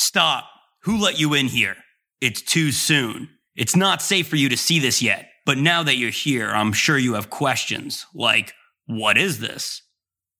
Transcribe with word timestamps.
Stop. 0.00 0.48
Who 0.84 0.96
let 0.96 1.20
you 1.20 1.34
in 1.34 1.46
here? 1.46 1.76
It's 2.22 2.40
too 2.40 2.72
soon. 2.72 3.28
It's 3.54 3.76
not 3.76 4.00
safe 4.00 4.26
for 4.26 4.36
you 4.36 4.48
to 4.48 4.56
see 4.56 4.78
this 4.78 5.02
yet. 5.02 5.28
But 5.44 5.58
now 5.58 5.82
that 5.82 5.98
you're 5.98 6.08
here, 6.08 6.48
I'm 6.48 6.72
sure 6.72 6.96
you 6.96 7.14
have 7.14 7.28
questions 7.28 8.06
like, 8.14 8.54
what 8.86 9.18
is 9.18 9.40
this? 9.40 9.82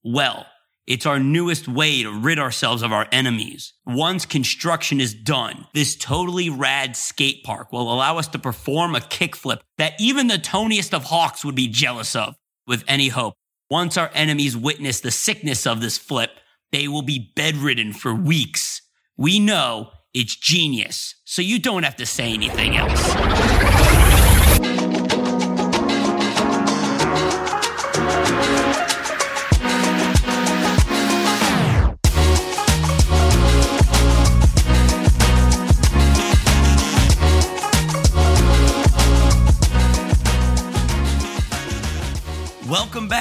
Well, 0.02 0.46
it's 0.86 1.04
our 1.04 1.20
newest 1.20 1.68
way 1.68 2.02
to 2.02 2.10
rid 2.10 2.38
ourselves 2.38 2.82
of 2.82 2.90
our 2.90 3.06
enemies. 3.12 3.74
Once 3.84 4.24
construction 4.24 4.98
is 4.98 5.12
done, 5.12 5.66
this 5.74 5.94
totally 5.94 6.48
rad 6.48 6.96
skate 6.96 7.44
park 7.44 7.70
will 7.70 7.92
allow 7.92 8.16
us 8.16 8.28
to 8.28 8.38
perform 8.38 8.94
a 8.94 9.00
kickflip 9.00 9.60
that 9.76 9.92
even 10.00 10.28
the 10.28 10.38
toniest 10.38 10.94
of 10.94 11.04
hawks 11.04 11.44
would 11.44 11.54
be 11.54 11.68
jealous 11.68 12.16
of. 12.16 12.34
With 12.66 12.82
any 12.88 13.08
hope, 13.08 13.34
once 13.68 13.98
our 13.98 14.10
enemies 14.14 14.56
witness 14.56 15.00
the 15.00 15.10
sickness 15.10 15.66
of 15.66 15.82
this 15.82 15.98
flip, 15.98 16.30
they 16.72 16.88
will 16.88 17.02
be 17.02 17.30
bedridden 17.36 17.92
for 17.92 18.14
weeks. 18.14 18.80
We 19.20 19.38
know 19.38 19.90
it's 20.14 20.34
genius, 20.34 21.14
so 21.26 21.42
you 21.42 21.58
don't 21.58 21.82
have 21.82 21.96
to 21.96 22.06
say 22.06 22.32
anything 22.32 22.78
else. 22.78 23.59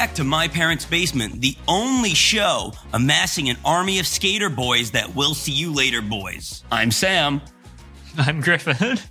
Back 0.09 0.15
to 0.15 0.23
My 0.23 0.47
Parents' 0.47 0.85
Basement, 0.85 1.39
the 1.39 1.55
only 1.67 2.15
show 2.15 2.73
amassing 2.93 3.47
an 3.49 3.57
army 3.63 3.99
of 3.99 4.07
skater 4.07 4.49
boys 4.49 4.89
that 4.91 5.15
will 5.15 5.35
see 5.35 5.51
you 5.51 5.71
later, 5.71 6.01
boys. 6.01 6.63
I'm 6.71 6.89
Sam. 6.89 7.41
I'm 8.17 8.41
Griffin. 8.41 8.97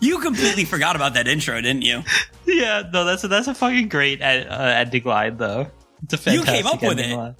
You 0.00 0.18
completely 0.18 0.64
forgot 0.64 0.96
about 0.96 1.14
that 1.14 1.28
intro, 1.28 1.60
didn't 1.60 1.82
you? 1.82 2.02
yeah, 2.44 2.82
no, 2.92 3.04
that's 3.04 3.22
a, 3.22 3.28
that's 3.28 3.46
a 3.46 3.54
fucking 3.54 3.86
great 3.88 4.20
ed, 4.20 4.48
uh, 4.48 4.54
ending 4.60 5.04
line, 5.04 5.36
though. 5.36 5.70
It's 6.02 6.26
a 6.26 6.32
You 6.32 6.42
came 6.42 6.66
up 6.66 6.82
with 6.82 6.98
it. 6.98 7.14
line. 7.16 7.36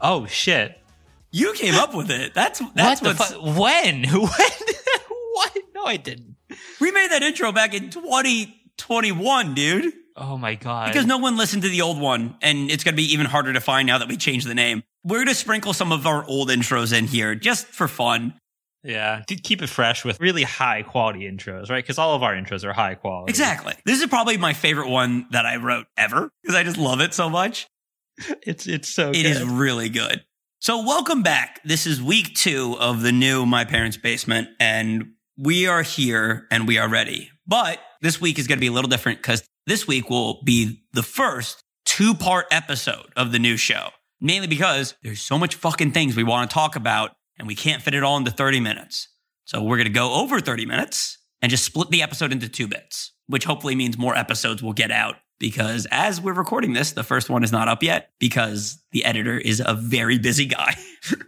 Oh 0.00 0.26
shit! 0.26 0.76
You 1.30 1.52
came 1.52 1.76
up 1.76 1.94
with 1.94 2.10
it. 2.10 2.34
That's 2.34 2.60
that's 2.74 3.00
what 3.00 3.16
the 3.16 3.22
what's- 3.22 3.32
fuck? 3.34 3.42
When? 3.60 4.02
When? 4.10 4.20
what? 5.34 5.56
No, 5.72 5.84
I 5.84 5.96
didn't. 5.96 6.34
we 6.80 6.90
made 6.90 7.12
that 7.12 7.22
intro 7.22 7.52
back 7.52 7.74
in 7.74 7.90
2021, 7.90 9.54
dude. 9.54 9.92
Oh 10.16 10.38
my 10.38 10.54
god! 10.54 10.92
Because 10.92 11.06
no 11.06 11.18
one 11.18 11.36
listened 11.36 11.62
to 11.62 11.68
the 11.68 11.82
old 11.82 11.98
one, 12.00 12.36
and 12.40 12.70
it's 12.70 12.84
going 12.84 12.94
to 12.94 12.96
be 12.96 13.12
even 13.12 13.26
harder 13.26 13.52
to 13.52 13.60
find 13.60 13.86
now 13.86 13.98
that 13.98 14.08
we 14.08 14.16
changed 14.16 14.46
the 14.46 14.54
name. 14.54 14.82
We're 15.04 15.18
going 15.18 15.28
to 15.28 15.34
sprinkle 15.34 15.72
some 15.72 15.90
of 15.92 16.06
our 16.06 16.24
old 16.24 16.48
intros 16.50 16.96
in 16.96 17.06
here 17.06 17.34
just 17.34 17.66
for 17.66 17.88
fun. 17.88 18.34
yeah, 18.84 19.22
to 19.26 19.34
keep 19.36 19.60
it 19.60 19.68
fresh 19.68 20.04
with 20.04 20.20
really 20.20 20.44
high 20.44 20.82
quality 20.82 21.20
intros, 21.30 21.68
right? 21.68 21.82
Because 21.82 21.98
all 21.98 22.14
of 22.14 22.22
our 22.22 22.32
intros 22.34 22.64
are 22.64 22.72
high 22.72 22.94
quality. 22.94 23.30
Exactly. 23.30 23.74
This 23.84 24.00
is 24.00 24.06
probably 24.06 24.36
my 24.36 24.52
favorite 24.52 24.88
one 24.88 25.26
that 25.32 25.46
I 25.46 25.56
wrote 25.56 25.86
ever 25.96 26.30
because 26.42 26.54
I 26.54 26.62
just 26.62 26.76
love 26.78 27.00
it 27.00 27.12
so 27.14 27.28
much. 27.28 27.66
It's 28.46 28.68
it's 28.68 28.88
so 28.88 29.10
It 29.10 29.14
good. 29.14 29.26
is 29.26 29.42
really 29.42 29.88
good. 29.88 30.24
So, 30.60 30.84
welcome 30.86 31.22
back. 31.22 31.60
This 31.64 31.86
is 31.86 32.00
week 32.00 32.34
two 32.36 32.76
of 32.78 33.02
the 33.02 33.10
new 33.12 33.44
My 33.44 33.64
Parents' 33.64 33.96
Basement, 33.96 34.48
and 34.60 35.14
we 35.36 35.66
are 35.66 35.82
here 35.82 36.46
and 36.52 36.66
we 36.68 36.78
are 36.78 36.88
ready. 36.88 37.30
But 37.46 37.80
this 38.00 38.20
week 38.20 38.38
is 38.38 38.46
going 38.46 38.58
to 38.58 38.60
be 38.60 38.68
a 38.68 38.72
little 38.72 38.88
different 38.88 39.18
because 39.18 39.42
this 39.66 39.86
week 39.86 40.10
will 40.10 40.42
be 40.44 40.82
the 40.92 41.02
first 41.02 41.62
two 41.84 42.14
part 42.14 42.46
episode 42.50 43.06
of 43.16 43.32
the 43.32 43.38
new 43.38 43.56
show. 43.56 43.88
Mainly 44.20 44.46
because 44.46 44.94
there's 45.02 45.20
so 45.20 45.38
much 45.38 45.54
fucking 45.56 45.92
things 45.92 46.16
we 46.16 46.24
want 46.24 46.48
to 46.48 46.54
talk 46.54 46.76
about 46.76 47.12
and 47.38 47.48
we 47.48 47.54
can't 47.54 47.82
fit 47.82 47.94
it 47.94 48.02
all 48.02 48.16
into 48.16 48.30
30 48.30 48.60
minutes. 48.60 49.08
So, 49.44 49.62
we're 49.62 49.76
going 49.76 49.86
to 49.86 49.92
go 49.92 50.14
over 50.14 50.40
30 50.40 50.64
minutes 50.64 51.18
and 51.42 51.50
just 51.50 51.64
split 51.64 51.90
the 51.90 52.02
episode 52.02 52.32
into 52.32 52.48
two 52.48 52.66
bits, 52.66 53.12
which 53.26 53.44
hopefully 53.44 53.74
means 53.74 53.98
more 53.98 54.16
episodes 54.16 54.62
will 54.62 54.72
get 54.72 54.90
out 54.90 55.16
because 55.38 55.86
as 55.90 56.20
we're 56.20 56.32
recording 56.32 56.72
this, 56.72 56.92
the 56.92 57.02
first 57.02 57.28
one 57.28 57.44
is 57.44 57.52
not 57.52 57.68
up 57.68 57.82
yet 57.82 58.10
because 58.18 58.82
the 58.92 59.04
editor 59.04 59.36
is 59.36 59.62
a 59.64 59.74
very 59.74 60.18
busy 60.18 60.46
guy. 60.46 60.74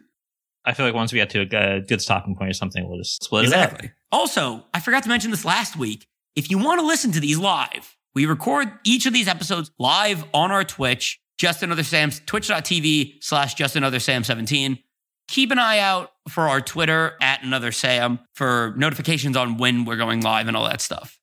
I 0.64 0.72
feel 0.72 0.86
like 0.86 0.94
once 0.94 1.12
we 1.12 1.18
get 1.18 1.30
to 1.30 1.40
a 1.40 1.80
good, 1.80 2.00
stopping 2.00 2.34
point 2.34 2.50
or 2.50 2.54
something, 2.54 2.88
we'll 2.88 2.98
just 2.98 3.22
split 3.22 3.44
it 3.44 3.52
up. 3.52 3.72
exactly. 3.72 3.92
Also, 4.10 4.64
I 4.74 4.80
forgot 4.80 5.02
to 5.02 5.08
mention 5.08 5.30
this 5.30 5.44
last 5.44 5.76
week. 5.76 6.06
If 6.34 6.50
you 6.50 6.58
want 6.58 6.80
to 6.80 6.86
listen 6.86 7.12
to 7.12 7.20
these 7.20 7.38
live, 7.38 7.96
we 8.16 8.24
record 8.24 8.72
each 8.82 9.04
of 9.04 9.12
these 9.12 9.28
episodes 9.28 9.70
live 9.78 10.24
on 10.32 10.50
our 10.50 10.64
Twitch, 10.64 11.20
Just 11.36 11.62
Another 11.62 11.82
Sam's, 11.82 12.22
twitch.tv 12.24 13.22
slash 13.22 13.52
Just 13.52 13.76
Another 13.76 14.00
Sam 14.00 14.24
17. 14.24 14.78
Keep 15.28 15.50
an 15.50 15.58
eye 15.58 15.80
out 15.80 16.12
for 16.30 16.48
our 16.48 16.62
Twitter 16.62 17.12
at 17.20 17.42
Another 17.42 17.72
Sam 17.72 18.18
for 18.34 18.72
notifications 18.78 19.36
on 19.36 19.58
when 19.58 19.84
we're 19.84 19.96
going 19.96 20.22
live 20.22 20.48
and 20.48 20.56
all 20.56 20.64
that 20.64 20.80
stuff. 20.80 21.18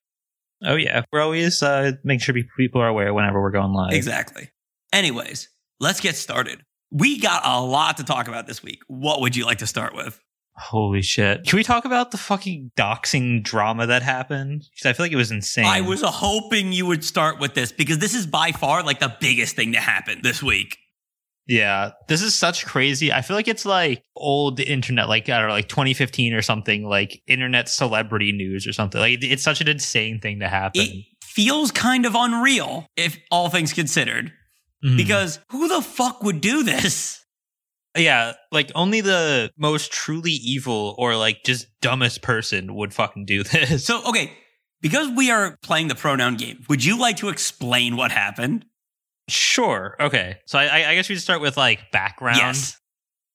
Oh 0.64 0.76
yeah, 0.76 1.02
we're 1.12 1.22
always 1.22 1.64
uh, 1.64 1.94
make 2.04 2.22
sure 2.22 2.36
people 2.58 2.80
are 2.80 2.88
aware 2.88 3.12
whenever 3.12 3.42
we're 3.42 3.50
going 3.50 3.74
live. 3.74 3.94
Exactly. 3.94 4.52
Anyways, 4.94 5.50
let's 5.80 6.00
get 6.00 6.16
started. 6.16 6.62
We 6.92 7.20
got 7.20 7.42
a 7.44 7.60
lot 7.60 7.98
to 7.98 8.04
talk 8.04 8.28
about 8.28 8.46
this 8.46 8.62
week. 8.62 8.81
What 8.86 9.20
would 9.22 9.36
you 9.36 9.48
like 9.48 9.58
to 9.58 9.68
start 9.68 9.96
with? 9.96 10.22
Holy 10.56 11.02
shit! 11.02 11.46
Can 11.46 11.58
we 11.58 11.64
talk 11.64 11.84
about 11.86 12.12
the 12.12 12.18
fucking 12.18 12.72
doxing 12.78 13.41
drama 13.44 13.88
that 13.88 14.03
happened? 14.03 14.66
Because 14.74 14.86
I 14.90 14.94
feel 14.94 15.06
like 15.06 15.12
it 15.12 15.16
was 15.18 15.31
insane. 15.31 15.66
I 15.66 15.81
was 15.81 16.02
hoping 16.03 16.72
you 16.72 16.86
would 16.86 17.03
start 17.03 17.40
with 17.40 17.56
this 17.56 17.72
because 17.72 17.97
this 17.97 18.14
is 18.14 18.28
by 18.28 18.52
far 18.52 18.84
like 18.84 19.00
the 19.00 19.16
biggest 19.19 19.56
thing 19.56 19.72
to 19.74 19.80
happen 19.80 20.19
this 20.22 20.44
week. 20.44 20.78
Yeah, 21.47 21.92
this 22.08 22.22
is 22.22 22.36
such 22.36 22.66
crazy. 22.66 23.12
I 23.12 23.22
feel 23.22 23.36
like 23.36 23.47
it's 23.47 23.66
like 23.66 24.03
old 24.16 24.59
internet, 24.59 25.09
like 25.09 25.28
I 25.28 25.40
don't 25.40 25.47
know, 25.47 25.53
like 25.56 25.68
2015 25.69 26.34
or 26.34 26.42
something, 26.42 26.88
like 26.88 27.22
internet 27.28 27.68
celebrity 27.68 28.31
news 28.31 28.66
or 28.68 28.74
something. 28.74 29.02
Like 29.02 29.24
it's 29.24 29.44
such 29.44 29.59
an 29.59 29.68
insane 29.68 30.19
thing 30.22 30.40
to 30.40 30.47
happen. 30.47 30.81
It 30.81 31.06
feels 31.24 31.72
kind 31.72 32.06
of 32.06 32.13
unreal 32.16 32.86
if 32.96 33.18
all 33.31 33.50
things 33.50 33.74
considered 33.74 34.31
Mhm. 34.86 34.97
because 34.97 35.40
who 35.50 35.68
the 35.68 35.81
fuck 35.81 36.22
would 36.24 36.40
do 36.42 36.63
this? 36.63 37.22
Yeah, 37.96 38.34
like 38.52 38.72
only 38.76 39.02
the 39.02 39.52
most 39.58 39.92
truly 39.92 40.31
evil 40.31 40.96
or 40.98 41.16
like 41.16 41.44
just 41.44 41.68
dumbest 41.81 42.22
person 42.22 42.74
would 42.76 42.94
fucking 42.94 43.26
do 43.26 43.44
this. 43.44 43.86
So, 43.86 44.04
okay, 44.09 44.31
because 44.81 45.09
we 45.16 45.31
are 45.31 45.58
playing 45.64 45.88
the 45.90 45.96
pronoun 45.96 46.36
game, 46.38 46.64
would 46.70 46.84
you 46.84 46.98
like 47.00 47.18
to 47.18 47.30
explain 47.30 47.96
what 47.96 48.12
happened? 48.12 48.66
Sure. 49.30 49.96
Okay. 50.00 50.38
So 50.48 50.59
I, 50.59 50.90
I 50.92 50.96
guess 50.96 51.08
we 51.08 51.16
should 51.16 51.22
start 51.24 51.40
with 51.42 51.56
like 51.56 51.92
background. 51.92 52.38
Yes. 52.38 52.80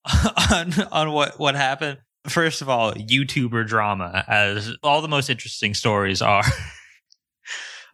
on 0.52 0.72
on 0.92 1.12
what 1.12 1.38
what 1.38 1.54
happened. 1.54 1.98
First 2.28 2.60
of 2.62 2.68
all, 2.68 2.92
YouTuber 2.92 3.66
drama, 3.66 4.24
as 4.28 4.74
all 4.82 5.00
the 5.00 5.08
most 5.08 5.30
interesting 5.30 5.72
stories 5.74 6.20
are. 6.20 6.44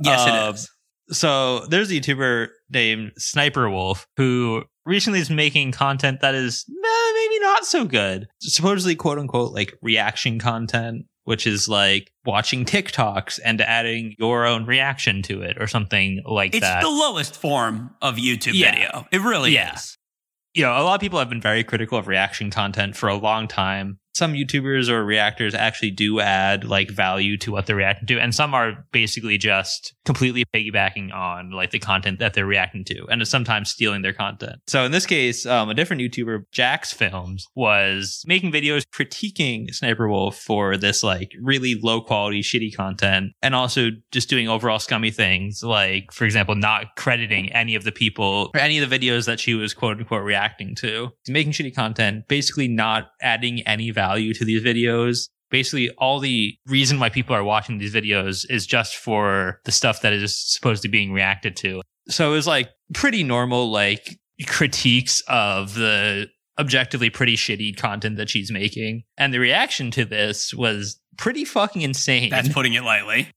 Yes, 0.03 0.21
Uh, 0.27 0.51
it 0.51 0.55
is. 0.55 0.71
so 1.17 1.61
there's 1.67 1.91
a 1.91 1.95
YouTuber 1.95 2.49
named 2.71 3.13
Sniper 3.17 3.71
Wolf 3.71 4.07
who 4.17 4.65
recently 4.87 5.21
is 5.21 5.31
making 5.31 5.73
content 5.73 6.21
that 6.21 6.35
is 6.35 6.65
eh, 6.69 7.13
maybe 7.15 7.39
not 7.41 7.65
so 7.65 7.85
good. 7.85 8.27
Supposedly, 8.41 8.95
quote 8.97 9.19
unquote, 9.19 9.53
like 9.53 9.75
reaction 9.83 10.39
content, 10.39 11.07
which 11.25 11.47
is 11.47 11.69
like 11.69 12.11
watching 12.25 12.65
TikToks 12.65 13.41
and 13.45 13.61
adding 13.61 14.15
your 14.19 14.45
own 14.47 14.67
reaction 14.67 15.23
to 15.23 15.43
it 15.43 15.57
or 15.61 15.67
something 15.67 16.23
like 16.27 16.55
It's 16.55 16.61
that. 16.61 16.83
the 16.83 16.89
lowest 16.91 17.37
form 17.37 17.95
of 18.03 18.17
YouTube 18.17 18.53
Yeah. 18.55 18.73
video. 18.73 19.07
It 19.13 19.21
really 19.21 19.53
Yeah. 19.55 19.75
is. 19.75 19.97
you 20.57 20.63
know, 20.63 20.71
a 20.73 20.85
lot 20.85 20.95
of 20.95 21.01
people 21.01 21.19
have 21.19 21.29
been 21.29 21.41
very 21.41 21.65
critical 21.65 21.99
of 21.99 22.07
reaction 22.07 22.49
content 22.49 22.97
for 22.97 23.09
a 23.09 23.17
long 23.17 23.49
time. 23.49 23.99
Some 24.15 24.35
YouTubers 24.35 24.89
or 24.89 25.05
reactors 25.05 25.55
actually 25.55 25.91
do 25.91 26.21
add 26.21 26.65
like 26.65 26.89
value 26.89 27.37
to 27.39 27.51
what 27.51 27.67
they're 27.67 27.75
reacting 27.75 28.07
to, 28.07 28.21
and 28.21 28.33
some 28.33 28.55
are 28.55 28.87
basically 28.93 29.39
just 29.39 29.93
completely 30.05 30.45
piggybacking 30.55 31.13
on 31.13 31.51
like 31.51 31.73
the 31.73 31.81
content 31.81 32.21
that 32.21 32.35
they're 32.35 32.47
reacting 32.47 32.85
to, 32.85 33.07
and 33.11 33.27
sometimes 33.27 33.71
stealing 33.71 34.03
their 34.03 34.13
content. 34.13 34.61
So 34.69 34.85
in 34.85 34.93
this 34.93 35.05
case, 35.05 35.47
um, 35.47 35.69
a 35.69 35.75
different 35.75 36.01
YouTuber, 36.01 36.45
JacksFilms, 36.55 37.43
was 37.57 38.23
making 38.25 38.53
videos 38.53 38.85
critiquing 38.95 39.75
Sniper 39.75 40.09
Wolf 40.09 40.39
for 40.39 40.77
this 40.77 41.03
like 41.03 41.33
really 41.41 41.75
low 41.83 42.01
quality, 42.01 42.41
shitty 42.41 42.73
content, 42.77 43.33
and 43.43 43.53
also 43.53 43.89
just 44.13 44.29
doing 44.29 44.49
overall 44.49 44.79
scummy 44.79 45.11
things, 45.11 45.65
like 45.65 46.13
for 46.13 46.25
example, 46.25 46.55
not 46.55 46.95
crediting 46.97 47.51
any 47.53 47.75
of 47.75 47.83
the 47.83 47.93
people 47.93 48.51
or 48.55 48.61
any 48.61 48.79
of 48.79 48.89
the 48.89 48.97
videos 48.97 49.27
that 49.27 49.41
she 49.41 49.55
was 49.55 49.75
quote 49.75 49.99
unquote 49.99 50.23
reacting 50.23 50.77
to. 50.77 51.11
Making 51.29 51.53
shitty 51.53 51.75
content, 51.75 52.29
basically 52.29 52.69
not 52.69 53.11
adding 53.21 53.61
any 53.63 53.91
value 53.91 54.04
to 54.13 54.45
these 54.45 54.63
videos. 54.63 55.29
Basically, 55.51 55.91
all 55.99 56.21
the 56.21 56.55
reason 56.67 56.99
why 56.99 57.11
people 57.11 57.37
are 57.37 57.45
watching 57.45 57.79
these 57.79 57.95
videos 57.95 58.45
is 58.49 58.67
just 58.67 58.97
for 58.97 59.61
the 59.65 59.73
stuff 59.73 60.01
that 60.03 60.13
is 60.13 60.37
supposed 60.37 60.83
to 60.83 60.89
be 60.89 60.99
being 60.99 61.13
reacted 61.13 61.57
to. 61.59 61.81
So 62.09 62.31
it 62.31 62.35
was 62.35 62.47
like 62.47 62.71
pretty 62.93 63.23
normal, 63.23 63.71
like 63.71 64.19
critiques 64.47 65.23
of 65.29 65.75
the 65.75 66.29
objectively 66.59 67.11
pretty 67.11 67.37
shitty 67.37 67.77
content 67.77 68.17
that 68.17 68.31
she's 68.31 68.51
making. 68.51 69.05
And 69.17 69.33
the 69.33 69.39
reaction 69.39 69.91
to 69.93 70.05
this 70.05 70.53
was 70.55 71.01
pretty 71.17 71.45
fucking 71.45 71.83
insane. 71.83 72.31
That's 72.31 72.49
putting 72.49 72.75
it 72.75 72.83
lightly. 72.83 73.29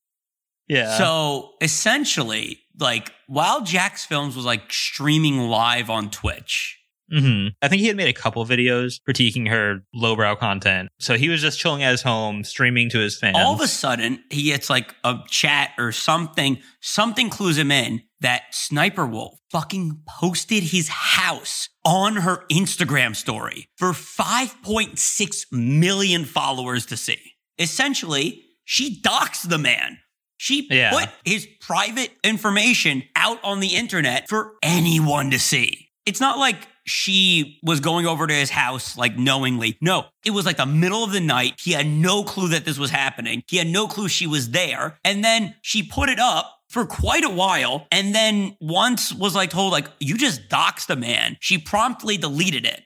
yeah. 0.68 0.98
So 0.98 1.52
essentially, 1.62 2.60
like 2.80 3.12
while 3.28 3.62
JacksFilms 3.62 4.36
was 4.36 4.46
like 4.46 4.72
streaming 4.72 5.40
live 5.50 5.90
on 5.90 6.10
Twitch, 6.10 6.77
hmm 7.12 7.48
I 7.62 7.68
think 7.68 7.82
he 7.82 7.88
had 7.88 7.96
made 7.98 8.08
a 8.10 8.14
couple 8.14 8.46
videos 8.46 8.96
critiquing 9.08 9.48
her 9.50 9.80
lowbrow 9.94 10.36
content. 10.36 10.90
So 11.00 11.16
he 11.18 11.30
was 11.30 11.42
just 11.42 11.60
chilling 11.60 11.84
at 11.84 11.92
his 11.92 12.02
home, 12.02 12.44
streaming 12.44 12.90
to 12.92 13.00
his 13.00 13.18
fans. 13.18 13.38
All 13.38 13.54
of 13.54 13.62
a 13.62 13.68
sudden, 13.68 14.24
he 14.30 14.44
gets 14.44 14.70
like 14.70 14.94
a 15.04 15.18
chat 15.30 15.72
or 15.78 15.92
something. 15.92 16.60
Something 16.82 17.30
clues 17.30 17.58
him 17.58 17.72
in 17.72 18.02
that 18.20 18.44
Sniper 18.52 19.06
Wolf 19.06 19.40
fucking 19.52 20.02
posted 20.08 20.64
his 20.64 20.90
house 20.90 21.70
on 21.86 22.18
her 22.18 22.46
Instagram 22.52 23.16
story 23.16 23.70
for 23.78 23.94
5.6 23.94 25.46
million 25.52 26.26
followers 26.26 26.86
to 26.88 26.98
see. 26.98 27.20
Essentially, 27.60 28.44
she 28.66 29.00
docks 29.02 29.44
the 29.44 29.58
man. 29.58 30.00
She 30.38 30.68
Yeah. 30.70 30.92
put 30.92 31.10
his 31.26 31.48
private 31.62 32.12
information 32.24 33.04
out 33.16 33.40
on 33.44 33.60
the 33.60 33.76
internet 33.76 34.28
for 34.30 34.54
anyone 34.62 35.32
to 35.32 35.40
see. 35.40 35.90
It's 36.06 36.20
not 36.20 36.38
like 36.38 36.68
she 36.88 37.60
was 37.64 37.80
going 37.80 38.08
over 38.08 38.26
to 38.26 38.34
his 38.34 38.50
house 38.50 38.98
like 38.98 39.18
knowingly. 39.18 39.78
No, 39.82 40.06
it 40.26 40.32
was 40.32 40.46
like 40.46 40.58
the 40.58 40.66
middle 40.66 41.04
of 41.04 41.12
the 41.12 41.20
night. 41.20 41.60
He 41.60 41.74
had 41.74 41.86
no 41.88 42.24
clue 42.24 42.50
that 42.50 42.66
this 42.66 42.80
was 42.80 42.90
happening. 42.90 43.44
He 43.48 43.58
had 43.58 43.68
no 43.68 43.88
clue 43.88 44.08
she 44.08 44.28
was 44.28 44.52
there. 44.52 44.98
And 45.04 45.24
then 45.24 45.56
she 45.62 45.84
put 45.84 46.10
it 46.10 46.20
up 46.20 46.54
for 46.70 46.86
quite 46.86 47.24
a 47.24 47.30
while. 47.30 47.88
And 47.92 48.14
then 48.14 48.56
once 48.60 49.14
was 49.14 49.36
like 49.36 49.50
told, 49.50 49.72
like, 49.72 49.88
you 50.00 50.18
just 50.18 50.50
doxed 50.50 50.90
a 50.90 50.96
man. 50.96 51.38
She 51.40 51.58
promptly 51.58 52.18
deleted 52.18 52.66
it. 52.66 52.84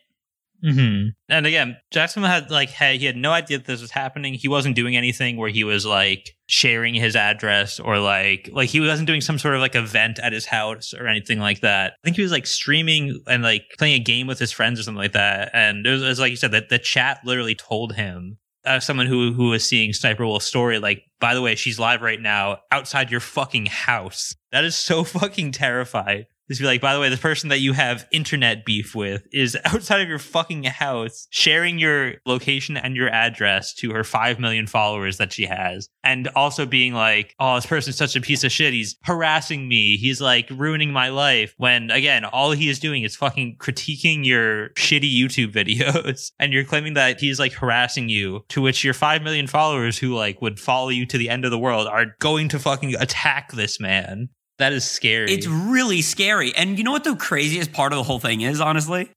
Hmm 0.63 1.07
And 1.29 1.45
again, 1.45 1.77
Jackson 1.91 2.23
had 2.23 2.51
like, 2.51 2.69
hey, 2.69 2.97
he 2.97 3.05
had 3.05 3.15
no 3.15 3.31
idea 3.31 3.57
that 3.57 3.67
this 3.67 3.81
was 3.81 3.91
happening. 3.91 4.33
He 4.33 4.47
wasn't 4.47 4.75
doing 4.75 4.95
anything 4.95 5.37
where 5.37 5.49
he 5.49 5.63
was 5.63 5.85
like 5.85 6.35
sharing 6.47 6.93
his 6.93 7.15
address 7.15 7.79
or 7.79 7.99
like 7.99 8.49
like 8.51 8.69
he 8.69 8.79
wasn't 8.79 9.07
doing 9.07 9.21
some 9.21 9.39
sort 9.39 9.55
of 9.55 9.61
like 9.61 9.75
event 9.75 10.19
at 10.19 10.33
his 10.33 10.45
house 10.45 10.93
or 10.93 11.07
anything 11.07 11.39
like 11.39 11.61
that. 11.61 11.93
I 11.93 11.97
think 12.03 12.15
he 12.15 12.23
was 12.23 12.31
like 12.31 12.45
streaming 12.45 13.19
and 13.27 13.43
like 13.43 13.63
playing 13.77 13.99
a 13.99 14.03
game 14.03 14.27
with 14.27 14.39
his 14.39 14.51
friends 14.51 14.79
or 14.79 14.83
something 14.83 15.01
like 15.01 15.13
that. 15.13 15.49
And 15.53 15.85
it 15.85 15.89
was, 15.89 16.03
it 16.03 16.07
was 16.07 16.19
like 16.19 16.31
you 16.31 16.37
said 16.37 16.51
that 16.51 16.69
the 16.69 16.79
chat 16.79 17.19
literally 17.25 17.55
told 17.55 17.93
him. 17.93 18.37
As 18.63 18.85
someone 18.85 19.07
who 19.07 19.33
who 19.33 19.49
was 19.49 19.67
seeing 19.67 19.91
Sniper 19.91 20.23
Wolf's 20.23 20.45
story, 20.45 20.77
like, 20.77 21.01
by 21.19 21.33
the 21.33 21.41
way, 21.41 21.55
she's 21.55 21.79
live 21.79 22.03
right 22.03 22.21
now 22.21 22.59
outside 22.71 23.09
your 23.09 23.19
fucking 23.19 23.65
house. 23.65 24.35
That 24.51 24.63
is 24.63 24.75
so 24.75 25.03
fucking 25.03 25.53
terrifying. 25.53 26.25
Just 26.51 26.59
be 26.59 26.67
like, 26.67 26.81
by 26.81 26.93
the 26.93 26.99
way, 26.99 27.07
the 27.07 27.15
person 27.15 27.47
that 27.47 27.59
you 27.59 27.71
have 27.71 28.05
internet 28.11 28.65
beef 28.65 28.93
with 28.93 29.25
is 29.31 29.57
outside 29.65 30.01
of 30.01 30.09
your 30.09 30.19
fucking 30.19 30.63
house, 30.65 31.27
sharing 31.29 31.79
your 31.79 32.15
location 32.25 32.75
and 32.75 32.93
your 32.93 33.07
address 33.07 33.73
to 33.75 33.91
her 33.91 34.03
5 34.03 34.37
million 34.37 34.67
followers 34.67 35.15
that 35.15 35.31
she 35.31 35.45
has. 35.45 35.87
And 36.03 36.27
also 36.35 36.65
being 36.65 36.93
like, 36.93 37.35
oh, 37.39 37.55
this 37.55 37.65
person's 37.65 37.95
such 37.95 38.17
a 38.17 38.21
piece 38.21 38.43
of 38.43 38.51
shit. 38.51 38.73
He's 38.73 38.97
harassing 39.03 39.69
me. 39.69 39.95
He's 39.95 40.19
like 40.19 40.49
ruining 40.49 40.91
my 40.91 41.07
life. 41.07 41.53
When 41.55 41.89
again, 41.89 42.25
all 42.25 42.51
he 42.51 42.67
is 42.67 42.79
doing 42.79 43.03
is 43.03 43.15
fucking 43.15 43.55
critiquing 43.57 44.25
your 44.25 44.71
shitty 44.71 45.09
YouTube 45.09 45.53
videos. 45.53 46.31
And 46.37 46.51
you're 46.51 46.65
claiming 46.65 46.95
that 46.95 47.21
he's 47.21 47.39
like 47.39 47.53
harassing 47.53 48.09
you, 48.09 48.43
to 48.49 48.61
which 48.61 48.83
your 48.83 48.93
5 48.93 49.21
million 49.21 49.47
followers 49.47 49.97
who 49.97 50.15
like 50.15 50.41
would 50.41 50.59
follow 50.59 50.89
you 50.89 51.05
to 51.05 51.17
the 51.17 51.29
end 51.29 51.45
of 51.45 51.51
the 51.51 51.59
world 51.59 51.87
are 51.87 52.17
going 52.19 52.49
to 52.49 52.59
fucking 52.59 52.93
attack 52.95 53.53
this 53.53 53.79
man. 53.79 54.27
That 54.57 54.73
is 54.73 54.83
scary. 54.83 55.31
It's 55.31 55.47
really 55.47 56.01
scary. 56.01 56.53
And 56.55 56.77
you 56.77 56.83
know 56.83 56.91
what 56.91 57.03
the 57.03 57.15
craziest 57.15 57.73
part 57.73 57.93
of 57.93 57.97
the 57.97 58.03
whole 58.03 58.19
thing 58.19 58.41
is, 58.41 58.61
honestly? 58.61 59.11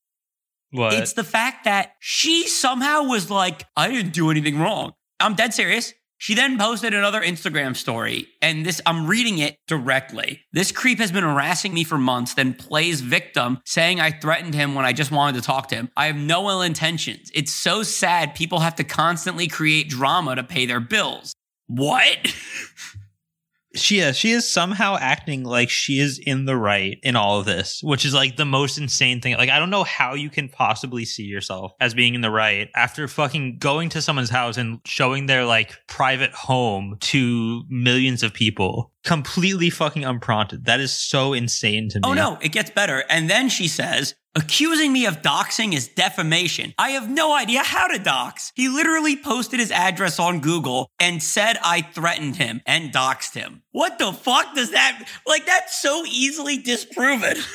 what? 0.74 0.94
It's 0.94 1.12
the 1.12 1.24
fact 1.24 1.64
that 1.64 1.92
she 2.00 2.48
somehow 2.48 3.04
was 3.04 3.30
like, 3.30 3.64
I 3.76 3.88
didn't 3.88 4.12
do 4.12 4.30
anything 4.30 4.58
wrong. 4.58 4.92
I'm 5.20 5.34
dead 5.34 5.54
serious. 5.54 5.92
She 6.18 6.34
then 6.34 6.58
posted 6.58 6.94
another 6.94 7.20
Instagram 7.20 7.76
story, 7.76 8.28
and 8.40 8.64
this 8.64 8.80
I'm 8.86 9.06
reading 9.06 9.38
it 9.38 9.58
directly. 9.66 10.40
This 10.52 10.72
creep 10.72 10.98
has 10.98 11.12
been 11.12 11.24
harassing 11.24 11.74
me 11.74 11.84
for 11.84 11.98
months, 11.98 12.34
then 12.34 12.54
plays 12.54 13.02
victim, 13.02 13.60
saying 13.66 14.00
I 14.00 14.10
threatened 14.10 14.54
him 14.54 14.74
when 14.74 14.86
I 14.86 14.92
just 14.92 15.10
wanted 15.10 15.38
to 15.40 15.46
talk 15.46 15.68
to 15.68 15.74
him. 15.74 15.90
I 15.96 16.06
have 16.06 16.16
no 16.16 16.48
ill 16.48 16.62
intentions. 16.62 17.30
It's 17.34 17.52
so 17.52 17.82
sad 17.82 18.34
people 18.34 18.60
have 18.60 18.76
to 18.76 18.84
constantly 18.84 19.48
create 19.48 19.90
drama 19.90 20.36
to 20.36 20.44
pay 20.44 20.66
their 20.66 20.80
bills. 20.80 21.34
What? 21.66 22.34
she 23.74 23.98
is 24.00 24.16
she 24.16 24.30
is 24.30 24.48
somehow 24.48 24.96
acting 24.98 25.44
like 25.44 25.68
she 25.68 25.98
is 25.98 26.18
in 26.18 26.44
the 26.44 26.56
right 26.56 26.98
in 27.02 27.16
all 27.16 27.38
of 27.38 27.46
this 27.46 27.80
which 27.82 28.04
is 28.04 28.14
like 28.14 28.36
the 28.36 28.44
most 28.44 28.78
insane 28.78 29.20
thing. 29.20 29.36
Like 29.36 29.50
i 29.50 29.58
don't 29.58 29.70
know 29.70 29.84
how 29.84 30.14
you 30.14 30.30
can 30.30 30.48
possibly 30.48 31.04
see 31.04 31.24
yourself 31.24 31.72
as 31.80 31.94
being 31.94 32.14
in 32.14 32.20
the 32.20 32.30
right 32.30 32.68
after 32.74 33.08
fucking 33.08 33.58
going 33.58 33.88
to 33.90 34.02
someone's 34.02 34.30
house 34.30 34.56
and 34.56 34.80
showing 34.84 35.26
their 35.26 35.44
like 35.44 35.74
private 35.88 36.32
home 36.32 36.96
to 37.00 37.62
millions 37.68 38.22
of 38.22 38.32
people 38.32 38.92
completely 39.04 39.70
fucking 39.70 40.04
unprompted 40.04 40.64
that 40.64 40.80
is 40.80 40.92
so 40.92 41.32
insane 41.32 41.88
to 41.90 41.98
me 41.98 42.02
Oh 42.04 42.14
no, 42.14 42.38
it 42.40 42.50
gets 42.52 42.70
better. 42.70 43.04
And 43.08 43.28
then 43.28 43.48
she 43.48 43.68
says, 43.68 44.14
accusing 44.34 44.92
me 44.92 45.06
of 45.06 45.22
doxing 45.22 45.74
is 45.74 45.88
defamation. 45.88 46.74
I 46.78 46.90
have 46.90 47.08
no 47.08 47.34
idea 47.34 47.62
how 47.62 47.86
to 47.86 47.98
dox. 47.98 48.52
He 48.54 48.68
literally 48.68 49.16
posted 49.16 49.60
his 49.60 49.70
address 49.70 50.18
on 50.18 50.40
Google 50.40 50.90
and 50.98 51.22
said 51.22 51.58
I 51.62 51.82
threatened 51.82 52.36
him 52.36 52.60
and 52.66 52.92
doxed 52.92 53.34
him. 53.34 53.62
What 53.72 53.98
the 53.98 54.12
fuck 54.12 54.54
does 54.54 54.70
that, 54.72 55.06
like, 55.26 55.46
that's 55.46 55.80
so 55.80 56.04
easily 56.06 56.58
disproven. 56.58 57.36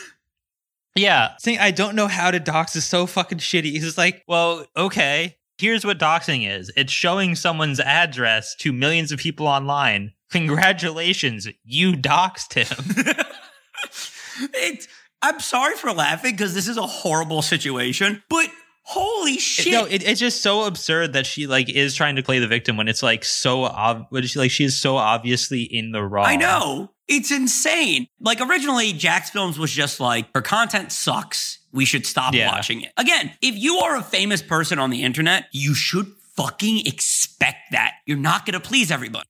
Yeah. 0.95 1.35
Saying 1.39 1.59
I 1.59 1.71
don't 1.71 1.95
know 1.95 2.07
how 2.07 2.31
to 2.31 2.39
dox 2.39 2.75
is 2.75 2.85
so 2.85 3.05
fucking 3.05 3.37
shitty. 3.37 3.71
He's 3.71 3.83
just 3.83 3.97
like, 3.97 4.23
well, 4.27 4.65
okay. 4.75 5.37
Here's 5.57 5.85
what 5.85 5.99
doxing 5.99 6.49
is. 6.49 6.71
It's 6.75 6.91
showing 6.91 7.35
someone's 7.35 7.79
address 7.79 8.55
to 8.55 8.73
millions 8.73 9.11
of 9.11 9.19
people 9.19 9.47
online. 9.47 10.13
Congratulations, 10.31 11.47
you 11.63 11.93
doxed 11.93 12.53
him. 12.53 13.25
it's, 14.53 14.87
I'm 15.21 15.39
sorry 15.39 15.75
for 15.75 15.91
laughing 15.91 16.31
because 16.33 16.53
this 16.53 16.67
is 16.67 16.77
a 16.77 16.85
horrible 16.87 17.41
situation, 17.41 18.23
but 18.29 18.47
holy 18.83 19.37
shit. 19.37 19.71
no, 19.73 19.85
it, 19.85 20.07
it's 20.07 20.19
just 20.19 20.41
so 20.41 20.65
absurd 20.65 21.13
that 21.13 21.25
she 21.25 21.47
like 21.47 21.69
is 21.69 21.95
trying 21.95 22.15
to 22.15 22.23
play 22.23 22.39
the 22.39 22.47
victim 22.47 22.77
when 22.77 22.87
it's 22.87 23.03
like 23.03 23.23
so 23.25 23.65
ob- 23.65 24.05
when 24.09 24.23
she, 24.23 24.39
like 24.39 24.51
she 24.51 24.63
is 24.63 24.79
so 24.79 24.97
obviously 24.97 25.63
in 25.63 25.91
the 25.91 26.03
wrong. 26.03 26.25
I 26.25 26.35
know. 26.35 26.91
It's 27.07 27.31
insane. 27.31 28.07
Like 28.19 28.39
originally, 28.39 28.93
JacksFilms 28.93 29.57
was 29.57 29.71
just 29.71 29.99
like, 29.99 30.27
her 30.35 30.41
content 30.43 30.91
sucks. 30.91 31.57
We 31.71 31.85
should 31.85 32.05
stop 32.05 32.33
Yeah. 32.35 32.51
watching 32.51 32.81
it. 32.83 32.91
Again, 32.97 33.31
if 33.41 33.55
you 33.55 33.77
are 33.79 33.95
a 33.95 34.01
famous 34.03 34.41
person 34.43 34.77
on 34.79 34.89
the 34.91 35.03
internet, 35.03 35.45
you 35.51 35.73
should 35.73 36.05
fucking 36.35 36.85
expect 36.85 37.71
that. 37.71 37.93
You're 38.05 38.17
not 38.17 38.45
going 38.45 38.53
to 38.53 38.59
please 38.59 38.91
everybody. 38.91 39.25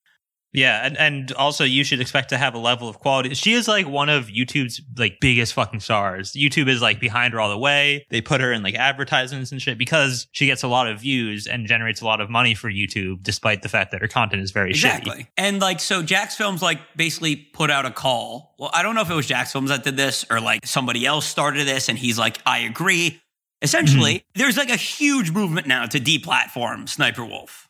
Yeah, 0.54 0.86
and, 0.86 0.98
and 0.98 1.32
also 1.34 1.64
you 1.64 1.84
should 1.84 2.02
expect 2.02 2.30
to 2.30 2.38
have 2.38 2.56
a 2.56 2.58
level 2.58 2.90
of 2.90 3.00
quality. 3.00 3.34
She 3.36 3.54
is 3.54 3.68
like 3.68 3.88
one 3.88 4.10
of 4.10 4.28
YouTube's 4.28 4.82
like 4.98 5.18
biggest 5.22 5.54
fucking 5.54 5.80
stars. 5.80 6.34
YouTube 6.34 6.68
is 6.68 6.82
like 6.82 7.00
behind 7.00 7.34
her 7.34 7.40
all 7.40 7.50
the 7.50 7.58
way. 7.58 8.06
They 8.10 8.22
put 8.22 8.42
her 8.42 8.52
in 8.52 8.64
like 8.64 8.76
advertisements 8.76 9.52
and 9.52 9.62
shit 9.62 9.78
because 9.78 10.28
she 10.32 10.48
gets 10.48 10.64
a 10.64 10.68
lot 10.68 10.88
of 10.88 11.02
views 11.02 11.46
and 11.46 11.68
generates 11.68 12.02
a 12.02 12.06
lot 12.06 12.20
of 12.20 12.30
money 12.30 12.56
for 12.56 12.70
YouTube, 12.70 13.22
despite 13.22 13.62
the 13.62 13.70
fact 13.70 13.92
that 13.92 14.02
her 14.02 14.08
content 14.08 14.42
is 14.42 14.52
very 14.52 14.72
shitty. 14.72 14.74
Exactly. 14.74 15.28
And 15.38 15.60
like, 15.60 15.80
so 15.80 16.02
JacksFilms 16.02 16.62
like 16.62 16.80
basically 16.96 17.36
put 17.36 17.70
out 17.70 17.86
a 17.86 17.92
call. 17.92 18.56
Well, 18.58 18.72
I 18.74 18.82
don't 18.82 18.96
know 18.96 19.02
if 19.02 19.10
it 19.12 19.16
was 19.16 19.28
JacksFilms 19.28 19.68
that 19.68 19.84
did 19.84 19.98
this 19.98 20.26
or 20.32 20.42
like 20.42 20.66
somebody 20.66 21.06
else 21.06 21.28
started 21.28 21.68
this 21.68 21.90
and 21.90 21.98
he's 21.98 22.18
like, 22.18 22.40
I 22.46 22.60
agree. 22.60 23.22
Essentially, 23.62 24.16
mm-hmm. 24.16 24.40
there's 24.40 24.58
like 24.58 24.70
a 24.70 24.78
huge 24.78 25.32
movement 25.32 25.68
now 25.68 25.86
to 25.86 26.00
deplatform 26.00 26.88
Sniper 26.88 27.26
Wolf. 27.26 27.69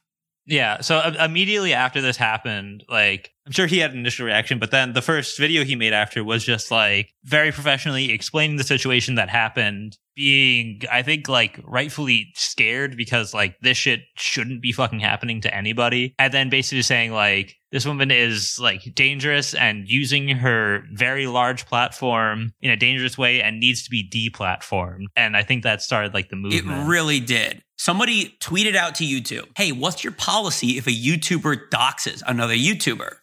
Yeah. 0.50 0.82
So 0.82 0.98
uh, 0.98 1.14
immediately 1.24 1.74
after 1.74 2.02
this 2.02 2.18
happened, 2.18 2.84
like 2.90 3.32
I'm 3.50 3.54
sure 3.54 3.66
he 3.66 3.80
had 3.80 3.94
an 3.94 3.98
initial 3.98 4.28
reaction, 4.28 4.60
but 4.60 4.70
then 4.70 4.94
the 4.94 5.02
first 5.02 5.40
video 5.40 5.64
he 5.64 5.76
made 5.76 5.92
after 5.92 6.24
was 6.24 6.44
just 6.44 6.70
like 6.70 7.16
very 7.24 7.52
professionally 7.52 8.12
explaining 8.12 8.58
the 8.58 8.64
situation 8.64 9.16
that 9.16 9.28
happened, 9.28 9.98
being 10.16 10.84
I 10.92 11.02
think 11.02 11.28
like 11.28 11.60
rightfully 11.64 12.32
scared 12.36 12.96
because 12.96 13.34
like 13.34 13.60
this 13.62 13.76
shit 13.76 14.02
shouldn't 14.14 14.62
be 14.62 14.72
fucking 14.72 15.00
happening 15.00 15.42
to 15.42 15.52
anybody, 15.52 16.14
and 16.20 16.32
then 16.32 16.52
basically 16.52 16.84
saying 16.84 17.12
like 17.12 17.56
this 17.72 17.88
woman 17.88 18.12
is 18.12 18.60
like 18.62 18.94
dangerous 18.94 19.56
and 19.56 19.90
using 19.90 20.28
her 20.28 20.84
very 20.94 21.26
large 21.26 21.66
platform 21.66 22.54
in 22.62 22.70
a 22.70 22.78
dangerous 22.78 23.18
way 23.18 23.42
and 23.42 23.60
needs 23.60 23.82
to 23.82 23.90
be 23.90 24.08
deplatformed. 24.08 25.06
And 25.16 25.36
I 25.36 25.42
think 25.42 25.64
that 25.64 25.82
started 25.82 26.14
like 26.14 26.30
the 26.30 26.36
movement. 26.36 26.86
It 26.86 26.88
really 26.88 27.20
did. 27.20 27.64
Somebody 27.80 28.38
tweeted 28.40 28.76
out 28.76 28.94
to 28.96 29.06
YouTube, 29.06 29.48
hey, 29.58 29.72
what's 29.72 30.04
your 30.04 30.14
policy 30.14 30.78
if 30.78 30.86
a 30.86 30.92
YouTuber 30.92 31.70
doxes 31.72 32.22
another 32.28 32.54
YouTuber? 32.54 33.16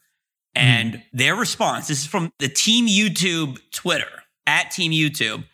And 0.57 1.03
their 1.13 1.35
response 1.37 1.89
this 1.89 2.01
is 2.01 2.07
from 2.07 2.31
the 2.39 2.49
Team 2.49 2.87
YouTube 2.87 3.59
Twitter 3.73 4.25
at 4.47 4.71
Team 4.71 4.93
YouTube. 4.93 5.45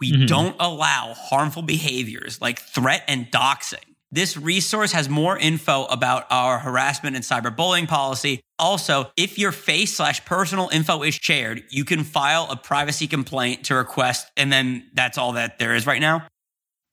We 0.00 0.12
Mhm. 0.12 0.26
don't 0.26 0.56
allow 0.60 1.14
harmful 1.14 1.62
behaviors 1.62 2.40
like 2.40 2.60
threat 2.60 3.04
and 3.08 3.30
doxing. 3.30 3.84
This 4.10 4.36
resource 4.36 4.92
has 4.92 5.08
more 5.08 5.36
info 5.36 5.86
about 5.86 6.26
our 6.30 6.60
harassment 6.60 7.16
and 7.16 7.24
cyberbullying 7.24 7.88
policy. 7.88 8.40
Also, 8.60 9.10
if 9.16 9.38
your 9.38 9.50
face 9.50 9.96
slash 9.96 10.24
personal 10.24 10.68
info 10.72 11.02
is 11.02 11.16
shared, 11.20 11.64
you 11.70 11.84
can 11.84 12.04
file 12.04 12.46
a 12.48 12.56
privacy 12.56 13.08
complaint 13.08 13.64
to 13.64 13.74
request, 13.74 14.30
and 14.36 14.52
then 14.52 14.88
that's 14.94 15.18
all 15.18 15.32
that 15.32 15.58
there 15.58 15.74
is 15.74 15.84
right 15.86 16.00
now. 16.00 16.26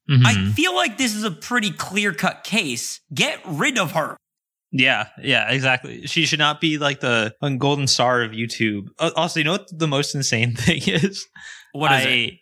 Mhm. 0.09 0.25
I 0.25 0.53
feel 0.53 0.75
like 0.75 0.97
this 0.97 1.13
is 1.13 1.23
a 1.23 1.29
pretty 1.31 1.69
clear 1.69 2.11
cut 2.13 2.43
case. 2.43 3.01
Get 3.13 3.39
rid 3.45 3.77
of 3.77 3.91
her. 3.91 4.17
Yeah, 4.71 5.07
yeah, 5.21 5.51
exactly. 5.51 6.07
She 6.07 6.25
should 6.25 6.39
not 6.39 6.61
be 6.61 6.77
like 6.77 7.01
the 7.01 7.35
golden 7.57 7.87
star 7.87 8.21
of 8.21 8.31
YouTube. 8.31 8.87
Also, 8.99 9.39
you 9.39 9.43
know 9.43 9.53
what 9.53 9.67
the 9.77 9.87
most 9.87 10.15
insane 10.15 10.55
thing 10.55 10.81
is? 10.85 11.27
What 11.73 11.91
is 11.91 12.05
I, 12.05 12.09
it? 12.09 12.33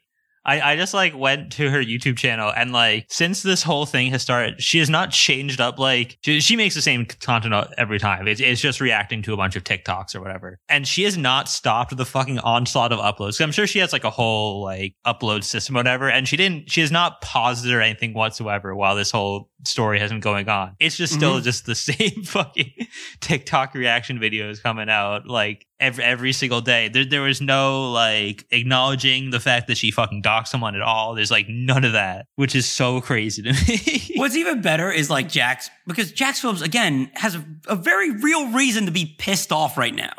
I, 0.50 0.72
I 0.72 0.76
just 0.76 0.96
like 0.96 1.16
went 1.16 1.52
to 1.54 1.70
her 1.70 1.78
YouTube 1.78 2.18
channel 2.18 2.52
and 2.56 2.72
like 2.72 3.06
since 3.08 3.44
this 3.44 3.62
whole 3.62 3.86
thing 3.86 4.10
has 4.10 4.24
started, 4.24 4.60
she 4.60 4.80
has 4.80 4.90
not 4.90 5.12
changed 5.12 5.62
up. 5.62 5.78
Like 5.78 6.18
she, 6.22 6.42
she 6.42 6.56
makes 6.56 6.74
the 6.74 6.82
same 6.82 7.06
content 7.06 7.54
every 7.78 8.00
time. 8.00 8.28
It's, 8.28 8.42
it's 8.42 8.60
just 8.60 8.82
reacting 8.82 9.22
to 9.24 9.34
a 9.34 9.38
bunch 9.38 9.56
of 9.56 9.64
TikToks 9.64 10.16
or 10.16 10.22
whatever. 10.22 10.58
And 10.68 10.88
she 10.88 11.04
has 11.04 11.18
not 11.18 11.50
stopped 11.50 11.96
the 11.96 12.06
fucking 12.06 12.40
onslaught 12.40 12.92
of 12.92 12.98
uploads. 12.98 13.40
I'm 13.40 13.52
sure 13.52 13.68
she 13.68 13.78
has 13.78 13.94
like 13.94 14.04
a 14.04 14.10
whole 14.10 14.64
like 14.64 14.96
upload 15.06 15.44
system 15.44 15.78
or 15.78 15.80
whatever. 15.80 16.10
And 16.10 16.28
she 16.28 16.36
didn't, 16.36 16.72
she 16.72 16.82
has 16.82 16.92
not 16.92 17.22
paused 17.22 17.68
it 17.68 17.74
or 17.74 17.82
anything 17.82 18.16
whatsoever 18.16 18.76
while 18.76 18.96
this 18.96 19.12
whole 19.12 19.52
story 19.66 20.00
has 20.00 20.10
been 20.10 20.20
going 20.20 20.50
on. 20.50 20.76
It's 20.80 20.98
just 20.98 21.14
still 21.14 21.36
mm-hmm. 21.36 21.44
just 21.44 21.68
the 21.68 21.76
same 21.90 22.24
fucking 22.24 22.74
TikTok 23.22 23.76
reaction 23.76 24.18
videos 24.18 24.64
coming 24.64 24.90
out 24.90 25.28
like 25.28 25.68
every 25.80 26.04
every 26.04 26.34
single 26.34 26.62
day. 26.62 26.90
There 26.90 27.06
there 27.06 27.22
was 27.22 27.42
no 27.42 27.92
like 27.92 28.46
acknowledging 28.52 29.30
the 29.30 29.40
fact 29.40 29.68
that 29.68 29.78
she 29.78 29.92
fucking 29.92 30.22
doxed 30.22 30.48
someone 30.48 30.76
at 30.76 30.82
all. 30.82 31.16
There's 31.16 31.32
like 31.32 31.48
none 31.50 31.84
of 31.86 31.94
that, 31.94 32.28
which 32.36 32.56
is 32.56 32.68
so 32.68 33.02
crazy 33.02 33.42
to 33.44 33.54
me. 33.54 34.14
What's 34.16 34.36
even 34.36 34.62
better 34.62 34.92
is 34.92 35.10
like 35.10 35.30
Jax 35.30 35.70
because 35.88 36.12
JacksFilms 36.12 36.62
again 36.62 37.12
has 37.16 37.36
a, 37.36 37.46
a 37.68 37.76
very 37.76 38.12
real 38.12 38.52
reason 38.52 38.86
to 38.86 38.92
be 38.92 39.16
pissed 39.18 39.52
off 39.52 39.78
right 39.78 39.96
now. 39.96 40.14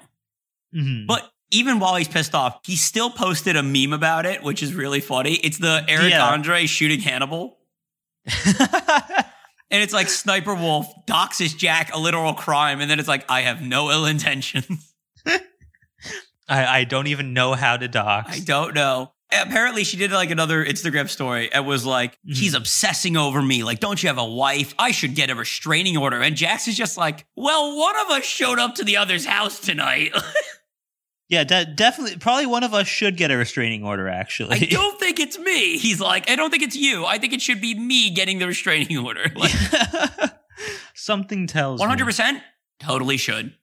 Mm-hmm. 0.74 1.06
But 1.06 1.30
even 1.50 1.80
while 1.80 1.96
he's 1.96 2.08
pissed 2.08 2.34
off, 2.34 2.60
he 2.64 2.76
still 2.76 3.10
posted 3.10 3.56
a 3.56 3.62
meme 3.62 3.92
about 3.92 4.26
it, 4.26 4.42
which 4.42 4.62
is 4.62 4.74
really 4.74 5.00
funny. 5.00 5.34
It's 5.34 5.58
the 5.58 5.84
Eric 5.88 6.10
yeah. 6.10 6.28
Andre 6.28 6.66
shooting 6.66 7.00
Hannibal. 7.00 7.58
and 8.26 9.82
it's 9.82 9.92
like 9.92 10.08
Sniper 10.08 10.54
Wolf 10.54 10.86
doxes 11.06 11.56
Jack 11.56 11.92
a 11.92 11.98
literal 11.98 12.34
crime, 12.34 12.80
and 12.80 12.88
then 12.88 13.00
it's 13.00 13.08
like, 13.08 13.28
I 13.28 13.42
have 13.42 13.62
no 13.62 13.90
ill 13.90 14.06
intentions. 14.06 14.89
I, 15.26 16.80
I 16.80 16.84
don't 16.84 17.06
even 17.06 17.32
know 17.32 17.54
how 17.54 17.76
to 17.76 17.88
dox. 17.88 18.36
I 18.36 18.40
don't 18.40 18.74
know. 18.74 19.12
Apparently, 19.32 19.84
she 19.84 19.96
did 19.96 20.10
like 20.10 20.30
another 20.30 20.64
Instagram 20.64 21.08
story 21.08 21.52
and 21.52 21.64
was 21.64 21.86
like, 21.86 22.14
mm-hmm. 22.14 22.32
he's 22.32 22.54
obsessing 22.54 23.16
over 23.16 23.40
me. 23.40 23.62
Like, 23.62 23.78
don't 23.78 24.02
you 24.02 24.08
have 24.08 24.18
a 24.18 24.24
wife? 24.24 24.74
I 24.76 24.90
should 24.90 25.14
get 25.14 25.30
a 25.30 25.36
restraining 25.36 25.96
order. 25.96 26.20
And 26.20 26.34
Jax 26.34 26.66
is 26.66 26.76
just 26.76 26.96
like, 26.96 27.26
well, 27.36 27.78
one 27.78 27.96
of 28.00 28.10
us 28.10 28.24
showed 28.24 28.58
up 28.58 28.74
to 28.76 28.84
the 28.84 28.96
other's 28.96 29.24
house 29.24 29.60
tonight. 29.60 30.12
Yeah, 31.30 31.44
de- 31.44 31.64
definitely. 31.64 32.16
Probably 32.16 32.46
one 32.46 32.64
of 32.64 32.74
us 32.74 32.88
should 32.88 33.16
get 33.16 33.30
a 33.30 33.36
restraining 33.36 33.84
order. 33.84 34.08
Actually, 34.08 34.56
I 34.56 34.58
don't 34.70 34.98
think 34.98 35.20
it's 35.20 35.38
me. 35.38 35.78
He's 35.78 36.00
like, 36.00 36.28
I 36.28 36.34
don't 36.34 36.50
think 36.50 36.64
it's 36.64 36.74
you. 36.74 37.06
I 37.06 37.18
think 37.18 37.32
it 37.32 37.40
should 37.40 37.60
be 37.60 37.72
me 37.72 38.10
getting 38.10 38.40
the 38.40 38.48
restraining 38.48 38.98
order. 39.06 39.26
Like, 39.36 39.52
Something 40.92 41.46
tells. 41.46 41.78
One 41.78 41.88
hundred 41.88 42.06
percent. 42.06 42.42
Totally 42.80 43.16
should. 43.16 43.54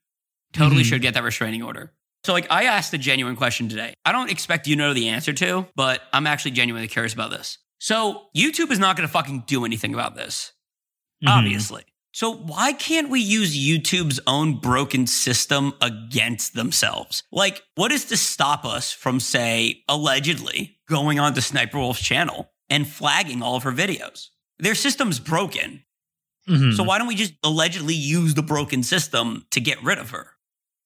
Totally 0.54 0.82
mm-hmm. 0.82 0.89
should 0.89 1.01
get 1.01 1.13
that 1.13 1.24
restraining 1.24 1.63
order. 1.63 1.94
So, 2.24 2.34
like, 2.34 2.48
I 2.50 2.66
asked 2.66 2.94
a 2.94 2.98
genuine 2.98 3.36
question 3.36 3.70
today. 3.70 3.94
I 4.04 4.12
don't 4.12 4.32
expect 4.32 4.68
you 4.68 4.75
to 4.75 4.82
know 4.82 4.94
the 4.94 5.10
answer 5.10 5.34
to, 5.34 5.68
but 5.75 6.01
I'm 6.13 6.27
actually 6.27 6.51
genuinely 6.51 6.88
curious 6.88 7.13
about 7.13 7.32
this. 7.32 7.58
So, 7.80 8.27
YouTube 8.36 8.72
is 8.72 8.80
not 8.80 8.98
going 8.98 9.08
to 9.08 9.12
fucking 9.12 9.44
do 9.48 9.66
anything 9.66 9.94
about 9.94 10.16
this, 10.16 10.54
mm-hmm. 11.24 11.38
obviously. 11.38 11.84
So 12.18 12.34
why 12.34 12.74
can't 12.74 13.10
we 13.10 13.20
use 13.20 13.56
YouTube's 13.56 14.20
own 14.25 14.60
broken 14.60 15.06
system 15.06 15.74
against 15.82 16.56
themselves? 16.56 17.22
Like, 17.32 17.62
what 17.75 17.92
is 17.92 18.06
to 18.06 18.18
stop 18.18 18.66
us 18.66 18.92
from, 18.92 19.20
say, 19.20 19.84
allegedly 19.88 20.80
going 20.89 21.20
onto 21.20 21.42
Sniper 21.42 21.77
Wolf's 21.77 22.01
channel 22.01 22.50
and 22.72 22.88
flagging 22.88 23.44
all 23.44 23.56
of 23.56 23.62
her 23.62 23.72
videos? 23.72 24.30
Their 24.58 24.74
system's 24.74 25.20
broken. 25.20 25.84
Mm-hmm. 26.50 26.72
So 26.72 26.82
why 26.84 26.98
don't 26.98 27.06
we 27.06 27.13
just 27.13 27.34
allegedly 27.44 27.94
use 27.94 28.34
the 28.34 28.42
broken 28.42 28.82
system 28.82 29.46
to 29.51 29.62
get 29.62 29.84
rid 29.84 30.00
of 30.00 30.10
her? 30.10 30.32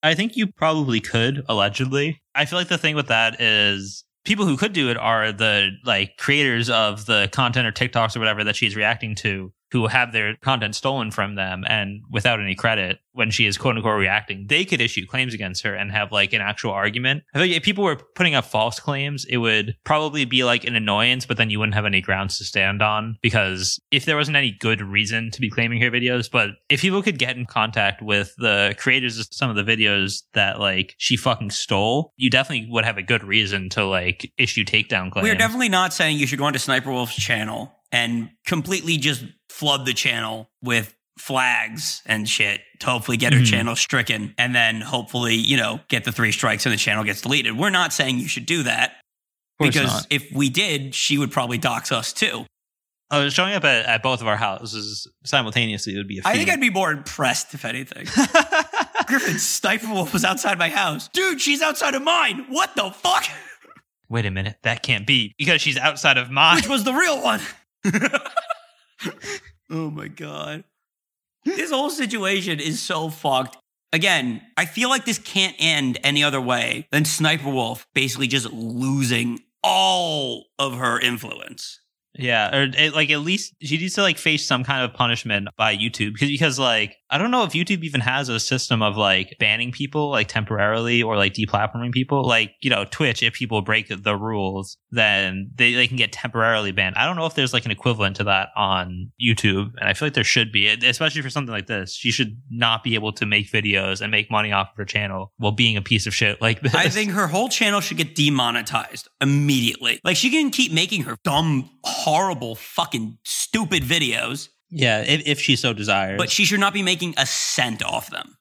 I 0.04 0.16
think 0.16 0.36
you 0.36 0.48
probably 0.48 1.00
could, 1.00 1.44
allegedly. 1.48 2.22
I 2.34 2.46
feel 2.46 2.58
like 2.58 2.70
the 2.70 2.78
thing 2.78 2.96
with 2.96 3.08
that 3.08 3.40
is 3.40 4.04
people 4.26 4.46
who 4.46 4.58
could 4.58 4.74
do 4.74 4.90
it 4.90 4.98
are 4.98 5.32
the 5.32 5.72
like 5.84 6.18
creators 6.18 6.70
of 6.70 7.06
the 7.06 7.30
content 7.32 7.68
or 7.68 7.72
TikToks 7.72 8.16
or 8.16 8.20
whatever 8.20 8.44
that 8.44 8.56
she's 8.56 8.76
reacting 8.76 9.16
to 9.16 9.52
who 9.72 9.88
have 9.88 10.12
their 10.12 10.36
content 10.38 10.76
stolen 10.76 11.12
from 11.12 11.36
them 11.36 11.64
and 11.68 12.02
without 12.12 12.40
any 12.40 12.56
credit 12.56 13.00
when 13.14 13.32
she 13.32 13.46
is 13.46 13.58
quote 13.58 13.76
unquote 13.76 14.00
reacting, 14.00 14.48
they 14.48 14.66
could 14.66 14.82
issue 14.82 15.06
claims 15.06 15.34
against 15.34 15.64
her 15.64 15.74
and 15.74 15.92
have 15.92 16.12
like 16.12 16.34
an 16.34 16.42
actual 16.42 16.72
argument. 16.72 17.24
I 17.34 17.40
think 17.40 17.56
if 17.56 17.64
people 17.64 17.84
were 17.84 17.98
putting 18.16 18.36
up 18.36 18.46
false 18.46 18.80
claims, 18.80 19.26
it 19.26 19.38
would 19.38 19.76
probably 19.84 20.26
be 20.26 20.44
like 20.44 20.64
an 20.64 20.76
annoyance, 20.76 21.26
but 21.26 21.38
then 21.38 21.50
you 21.50 21.60
wouldn't 21.60 21.76
have 21.76 21.86
any 21.86 22.02
grounds 22.02 22.38
to 22.38 22.44
stand 22.44 22.82
on 22.82 23.18
because 23.22 23.80
if 23.92 24.06
there 24.06 24.16
wasn't 24.16 24.38
any 24.38 24.52
good 24.52 24.82
reason 24.82 25.32
to 25.32 25.42
be 25.42 25.50
claiming 25.50 25.82
her 25.82 25.92
videos, 25.92 26.30
but 26.30 26.52
if 26.70 26.82
people 26.82 27.02
could 27.02 27.20
get 27.20 27.38
in 27.38 27.46
contact 27.46 28.02
with 28.02 28.34
the 28.38 28.76
creators 28.78 29.20
of 29.20 29.28
some 29.32 29.50
of 29.50 29.56
the 29.56 29.64
videos 29.64 30.24
that 30.34 30.60
like 30.60 30.96
she 30.98 31.18
fucking 31.18 31.52
stole, 31.52 32.14
you 32.16 32.30
definitely 32.30 32.70
would 32.70 32.86
have 32.86 32.98
a 32.98 33.04
good 33.04 33.24
reason 33.24 33.70
to 33.70 33.86
like 33.86 34.32
issue 34.38 34.64
takedown 34.64 35.12
claims. 35.12 35.28
We're 35.28 35.36
definitely 35.36 35.70
not 35.70 35.94
saying 35.94 36.18
you 36.18 36.28
should 36.28 36.40
go 36.40 36.46
onto 36.46 36.60
Sniper 36.60 36.92
Wolf's 36.92 37.16
channel 37.16 37.74
and 37.92 38.30
completely 38.46 38.98
just 38.98 39.24
flood 39.50 39.86
the 39.86 39.94
channel 39.94 40.50
with 40.62 40.96
flags 41.18 42.02
and 42.06 42.28
shit 42.28 42.62
to 42.80 42.88
hopefully 42.88 43.18
get 43.18 43.34
her 43.34 43.40
mm-hmm. 43.40 43.46
channel 43.46 43.76
stricken 43.76 44.34
and 44.38 44.56
then 44.56 44.82
hopefully, 44.82 45.36
you 45.36 45.58
know, 45.58 45.80
get 45.88 46.04
the 46.04 46.12
three 46.12 46.32
strikes 46.32 46.66
and 46.66 46.74
the 46.74 46.78
channel 46.78 47.04
gets 47.04 47.22
deleted. 47.22 47.58
We're 47.58 47.70
not 47.70 47.94
saying 47.94 48.18
you 48.20 48.28
should 48.28 48.46
do 48.46 48.64
that 48.64 48.94
because 49.60 49.88
not. 49.88 50.08
if 50.10 50.32
we 50.32 50.50
did, 50.50 50.96
she 50.96 51.18
would 51.18 51.32
probably 51.32 51.58
dox 51.58 51.92
us 51.92 52.12
too. 52.14 52.46
Oh, 53.14 53.28
showing 53.28 53.54
up 53.54 53.66
at, 53.66 53.86
at, 53.86 54.04
both 54.04 54.22
of 54.22 54.28
our 54.28 54.38
houses 54.38 55.06
simultaneously 55.26 55.98
would 55.98 56.08
be 56.08 56.20
a 56.20 56.22
feat. 56.22 56.30
I 56.30 56.38
think 56.38 56.50
I'd 56.50 56.62
be 56.62 56.70
more 56.70 56.92
impressed 56.92 57.54
if 57.54 57.66
anything. 57.66 58.06
Griffin 59.06 59.38
Sniper 59.38 59.94
Wolf 59.94 60.14
was 60.14 60.24
outside 60.24 60.58
my 60.58 60.70
house. 60.70 61.10
Dude, 61.10 61.42
she's 61.42 61.62
outside 61.62 61.94
of 61.94 62.02
mine. 62.02 62.46
What 62.48 62.74
the 62.76 62.90
fuck? 62.90 63.26
Wait 64.08 64.26
a 64.26 64.32
minute. 64.32 64.56
That 64.64 64.82
can't 64.82 65.06
be 65.06 65.34
because 65.38 65.62
she's 65.62 65.78
outside 65.78 66.18
of 66.18 66.32
mine. 66.32 66.56
Which 66.56 66.70
was 66.70 66.86
the 66.86 66.94
real 66.94 67.22
one. 67.22 67.42
oh 69.70 69.90
my 69.90 70.08
god. 70.08 70.64
This 71.44 71.72
whole 71.72 71.90
situation 71.90 72.60
is 72.60 72.82
so 72.82 73.10
fucked. 73.10 73.58
Again, 73.94 74.42
I 74.56 74.66
feel 74.66 74.90
like 74.90 75.06
this 75.06 75.20
can't 75.20 75.56
end 75.60 76.00
any 76.04 76.24
other 76.24 76.40
way 76.40 76.88
than 76.92 77.04
Sniper 77.04 77.50
Wolf 77.50 77.88
basically 77.94 78.28
just 78.28 78.52
losing 78.52 79.40
all 79.64 80.46
of 80.58 80.76
her 80.76 81.00
influence. 81.00 81.82
Yeah, 82.18 82.56
or 82.56 82.64
it, 82.64 82.94
like 82.94 83.10
at 83.10 83.22
least 83.22 83.56
she 83.62 83.78
needs 83.78 83.96
to 83.96 84.02
like 84.02 84.18
face 84.18 84.46
some 84.46 84.64
kind 84.64 84.84
of 84.84 84.94
punishment 84.94 85.48
by 85.58 85.76
YouTube 85.76 86.14
because 86.14 86.30
because 86.30 86.60
like 86.60 86.98
I 87.10 87.18
don't 87.18 87.32
know 87.32 87.44
if 87.44 87.54
YouTube 87.54 87.84
even 87.84 88.02
has 88.02 88.28
a 88.28 88.40
system 88.40 88.82
of 88.82 88.98
like 88.98 89.38
banning 89.40 89.72
people 89.72 90.10
like 90.10 90.28
temporarily 90.28 91.02
or 91.02 91.16
like 91.16 91.34
deplatforming 91.34 91.94
people. 91.94 92.26
Like 92.26 92.52
you 92.62 92.70
know 92.70 92.84
Twitch, 92.84 93.24
if 93.24 93.34
people 93.34 93.62
break 93.62 93.88
the 93.90 94.16
rules, 94.18 94.78
then 94.92 95.52
they 95.56 95.74
they 95.74 95.88
can 95.88 95.96
get 95.96 96.12
temporarily 96.12 96.74
banned. 96.74 96.96
I 96.96 97.06
don't 97.06 97.16
know 97.16 97.26
if 97.28 97.36
there's 97.36 97.54
like 97.54 97.66
an 97.66 97.72
equivalent 97.72 98.18
to 98.18 98.26
that 98.26 98.50
on 98.58 99.12
YouTube, 99.22 99.72
and 99.80 99.88
I 99.88 99.94
feel 99.94 100.08
like 100.08 100.14
there 100.14 100.26
should 100.26 100.52
be, 100.52 100.68
especially 100.68 101.22
for 101.22 101.30
something 101.30 101.54
like 101.54 101.68
this. 101.68 101.94
She 101.94 102.12
should 102.12 102.42
not 102.50 102.84
be 102.84 102.96
able 102.96 103.14
to 103.14 103.26
make 103.26 103.50
videos 103.50 104.02
and 104.02 104.12
make 104.12 104.30
money 104.30 104.52
off 104.52 104.72
of 104.72 104.78
her 104.78 104.86
channel 104.86 105.32
while 105.38 105.54
being 105.54 105.78
a 105.78 105.82
piece 105.82 106.08
of 106.08 106.14
shit 106.14 106.42
like 106.42 106.62
this. 106.62 106.76
I 106.76 106.90
think 106.90 107.12
her 107.12 107.28
whole 107.28 107.48
channel 107.48 107.80
should 107.80 107.98
get 107.98 108.16
demonetized 108.16 109.08
immediately. 109.22 110.02
Like 110.04 110.18
she 110.18 110.30
can 110.30 110.50
keep 110.52 110.74
making 110.74 111.04
her 111.04 111.16
dumb 111.24 111.70
horrible, 112.02 112.56
fucking 112.56 113.18
stupid 113.24 113.84
videos. 113.84 114.50
Yeah, 114.70 115.02
if, 115.02 115.24
if 115.26 115.40
she 115.40 115.56
so 115.56 115.74
desires. 115.74 116.18
But 116.18 116.30
she 116.30 116.46
should 116.46 116.60
not 116.60 116.74
be 116.74 116.82
making 116.82 117.16
a 117.18 117.26
cent 117.26 117.84
off 117.84 118.10
them. 118.10 118.38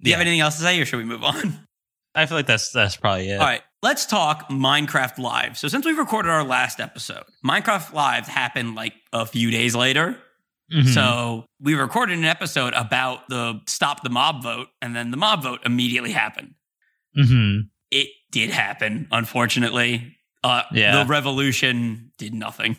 Do 0.00 0.10
you 0.10 0.12
yeah. 0.12 0.18
have 0.18 0.26
anything 0.26 0.40
else 0.40 0.56
to 0.56 0.62
say, 0.62 0.80
or 0.80 0.84
should 0.84 0.98
we 0.98 1.04
move 1.04 1.24
on? 1.24 1.66
I 2.14 2.26
feel 2.26 2.36
like 2.36 2.46
that's 2.46 2.70
that's 2.70 2.96
probably 2.96 3.30
it. 3.30 3.40
All 3.40 3.46
right, 3.46 3.62
let's 3.82 4.06
talk 4.06 4.48
Minecraft 4.48 5.18
Live. 5.18 5.58
So 5.58 5.66
since 5.66 5.84
we 5.84 5.92
recorded 5.92 6.30
our 6.30 6.44
last 6.44 6.80
episode, 6.80 7.24
Minecraft 7.44 7.92
Live 7.92 8.28
happened 8.28 8.76
like 8.76 8.94
a 9.12 9.26
few 9.26 9.50
days 9.50 9.74
later. 9.74 10.16
Mm-hmm. 10.72 10.88
So 10.88 11.44
we 11.60 11.74
recorded 11.74 12.16
an 12.16 12.24
episode 12.24 12.72
about 12.74 13.28
the 13.28 13.60
stop 13.66 14.02
the 14.02 14.10
mob 14.10 14.42
vote, 14.42 14.68
and 14.80 14.94
then 14.94 15.10
the 15.10 15.16
mob 15.16 15.42
vote 15.42 15.60
immediately 15.66 16.12
happened. 16.12 16.54
Mm-hmm. 17.18 17.66
It 17.90 18.08
did 18.30 18.50
happen, 18.50 19.08
unfortunately. 19.10 20.16
Uh, 20.44 20.62
yeah. 20.72 21.02
The 21.02 21.08
revolution 21.08 22.12
did 22.18 22.34
nothing 22.34 22.76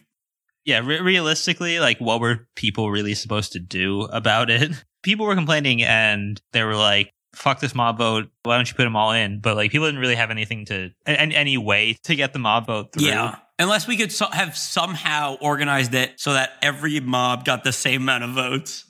yeah, 0.65 0.79
re- 0.79 0.99
realistically, 0.99 1.79
like 1.79 1.99
what 1.99 2.19
were 2.19 2.47
people 2.55 2.91
really 2.91 3.13
supposed 3.13 3.53
to 3.53 3.59
do 3.59 4.01
about 4.01 4.49
it? 4.49 4.71
People 5.03 5.27
were 5.27 5.35
complaining 5.35 5.83
and 5.83 6.41
they 6.51 6.63
were 6.63 6.75
like, 6.75 7.11
fuck 7.35 7.59
this 7.59 7.75
mob 7.75 7.99
vote. 7.99 8.27
Why 8.41 8.55
don't 8.55 8.67
you 8.67 8.73
put 8.73 8.85
them 8.85 8.95
all 8.95 9.11
in? 9.11 9.39
But 9.39 9.55
like 9.55 9.71
people 9.71 9.85
didn't 9.87 10.01
really 10.01 10.15
have 10.15 10.31
anything 10.31 10.65
to, 10.65 10.89
any, 11.05 11.35
any 11.35 11.57
way 11.59 11.95
to 12.05 12.15
get 12.15 12.33
the 12.33 12.39
mob 12.39 12.65
vote 12.65 12.91
through. 12.91 13.09
Yeah. 13.09 13.35
Unless 13.59 13.87
we 13.87 13.97
could 13.97 14.11
so- 14.11 14.31
have 14.31 14.57
somehow 14.57 15.37
organized 15.41 15.93
it 15.93 16.19
so 16.19 16.33
that 16.33 16.53
every 16.63 16.99
mob 17.01 17.45
got 17.45 17.63
the 17.63 17.71
same 17.71 18.01
amount 18.01 18.23
of 18.23 18.31
votes. 18.31 18.85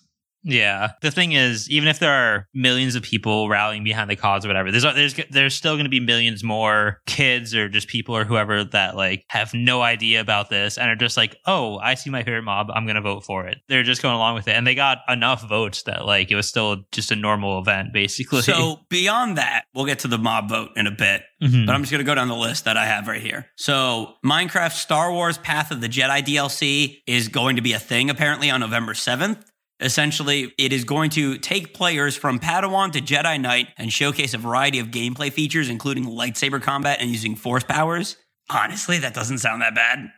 Yeah. 0.46 0.92
The 1.02 1.10
thing 1.12 1.32
is, 1.32 1.70
even 1.72 1.90
if 1.90 1.98
there 2.00 2.12
are 2.14 2.48
millions 2.54 2.94
of 2.96 3.02
people 3.02 3.50
rallying 3.50 3.84
behind 3.84 4.10
the 4.12 4.16
cause 4.16 4.46
or 4.46 4.50
whatever, 4.50 4.72
there's 4.72 4.84
there's 4.84 5.16
there's 5.32 5.56
still 5.56 5.74
going 5.74 5.86
to 5.86 5.90
be 5.90 6.00
millions 6.00 6.44
more 6.44 7.02
kids 7.08 7.56
or 7.56 7.68
just 7.68 7.88
people 7.88 8.16
or 8.16 8.25
whoever 8.25 8.64
that 8.64 8.96
like 8.96 9.25
have 9.30 9.54
no 9.56 9.82
idea 9.82 10.22
about 10.22 10.50
this 10.52 10.78
and 10.78 10.88
are 10.90 10.96
just 10.96 11.18
like, 11.18 11.36
"Oh, 11.48 11.78
I 11.80 11.96
see 11.96 12.12
my 12.12 12.24
favorite 12.24 12.44
mob, 12.44 12.68
I'm 12.74 12.86
going 12.86 12.96
to 12.96 13.02
vote 13.02 13.25
for 13.25 13.48
it." 13.48 13.58
They're 13.68 13.84
just 13.84 14.04
going 14.04 14.14
along 14.16 14.36
with 14.36 14.48
it 14.48 14.52
and 14.56 14.68
they 14.68 14.75
got 14.75 15.00
enough 15.10 15.48
votes 15.50 15.82
that 15.84 16.06
like 16.06 16.30
it 16.30 16.36
was 16.36 16.48
still 16.48 16.84
just 16.92 17.12
a 17.12 17.16
normal 17.16 17.60
event 17.60 17.92
basically. 17.92 18.44
So, 18.44 18.82
beyond 18.90 19.38
that, 19.40 19.64
we'll 19.74 19.86
get 19.86 20.00
to 20.00 20.08
the 20.08 20.20
mob 20.20 20.50
vote 20.50 20.70
in 20.75 20.86
a 20.86 20.92
bit. 20.92 21.24
Mhm. 21.42 21.66
But 21.66 21.74
I'm 21.74 21.82
just 21.82 21.92
going 21.92 22.00
to 22.04 22.06
go 22.06 22.16
down 22.16 22.28
the 22.28 22.36
list 22.36 22.66
that 22.66 22.78
I 22.78 22.86
have 22.86 23.08
right 23.08 23.22
here. 23.22 23.48
So, 23.58 24.14
Minecraft 24.24 24.74
Star 24.74 25.12
Wars 25.12 25.38
Path 25.40 25.72
of 25.72 25.82
the 25.82 25.90
Jedi 25.90 26.22
DLC 26.24 27.02
is 27.08 27.28
going 27.30 27.56
to 27.56 27.62
be 27.62 27.74
a 27.74 27.80
thing 27.80 28.10
apparently 28.10 28.50
on 28.52 28.60
November 28.60 28.94
7th. 28.94 29.44
Essentially, 29.82 30.53
it 30.58 30.72
is 30.72 30.86
going 30.86 31.10
to 31.12 31.38
take 31.38 31.74
players 31.74 32.15
from 32.15 32.39
Padawan 32.39 32.91
to 32.94 33.01
Jedi 33.01 33.39
Knight 33.39 33.67
and 33.77 33.91
showcase 33.91 34.34
a 34.34 34.38
variety 34.38 34.79
of 34.79 34.88
gameplay 34.88 35.32
features, 35.32 35.70
including 35.70 36.05
lightsaber 36.05 36.62
combat 36.62 37.00
and 37.01 37.10
using 37.10 37.36
force 37.36 37.63
powers. 37.63 38.15
Honestly, 38.50 39.00
that 39.00 39.13
doesn't 39.13 39.39
sound 39.39 39.62
that 39.62 39.75
bad. 39.75 40.12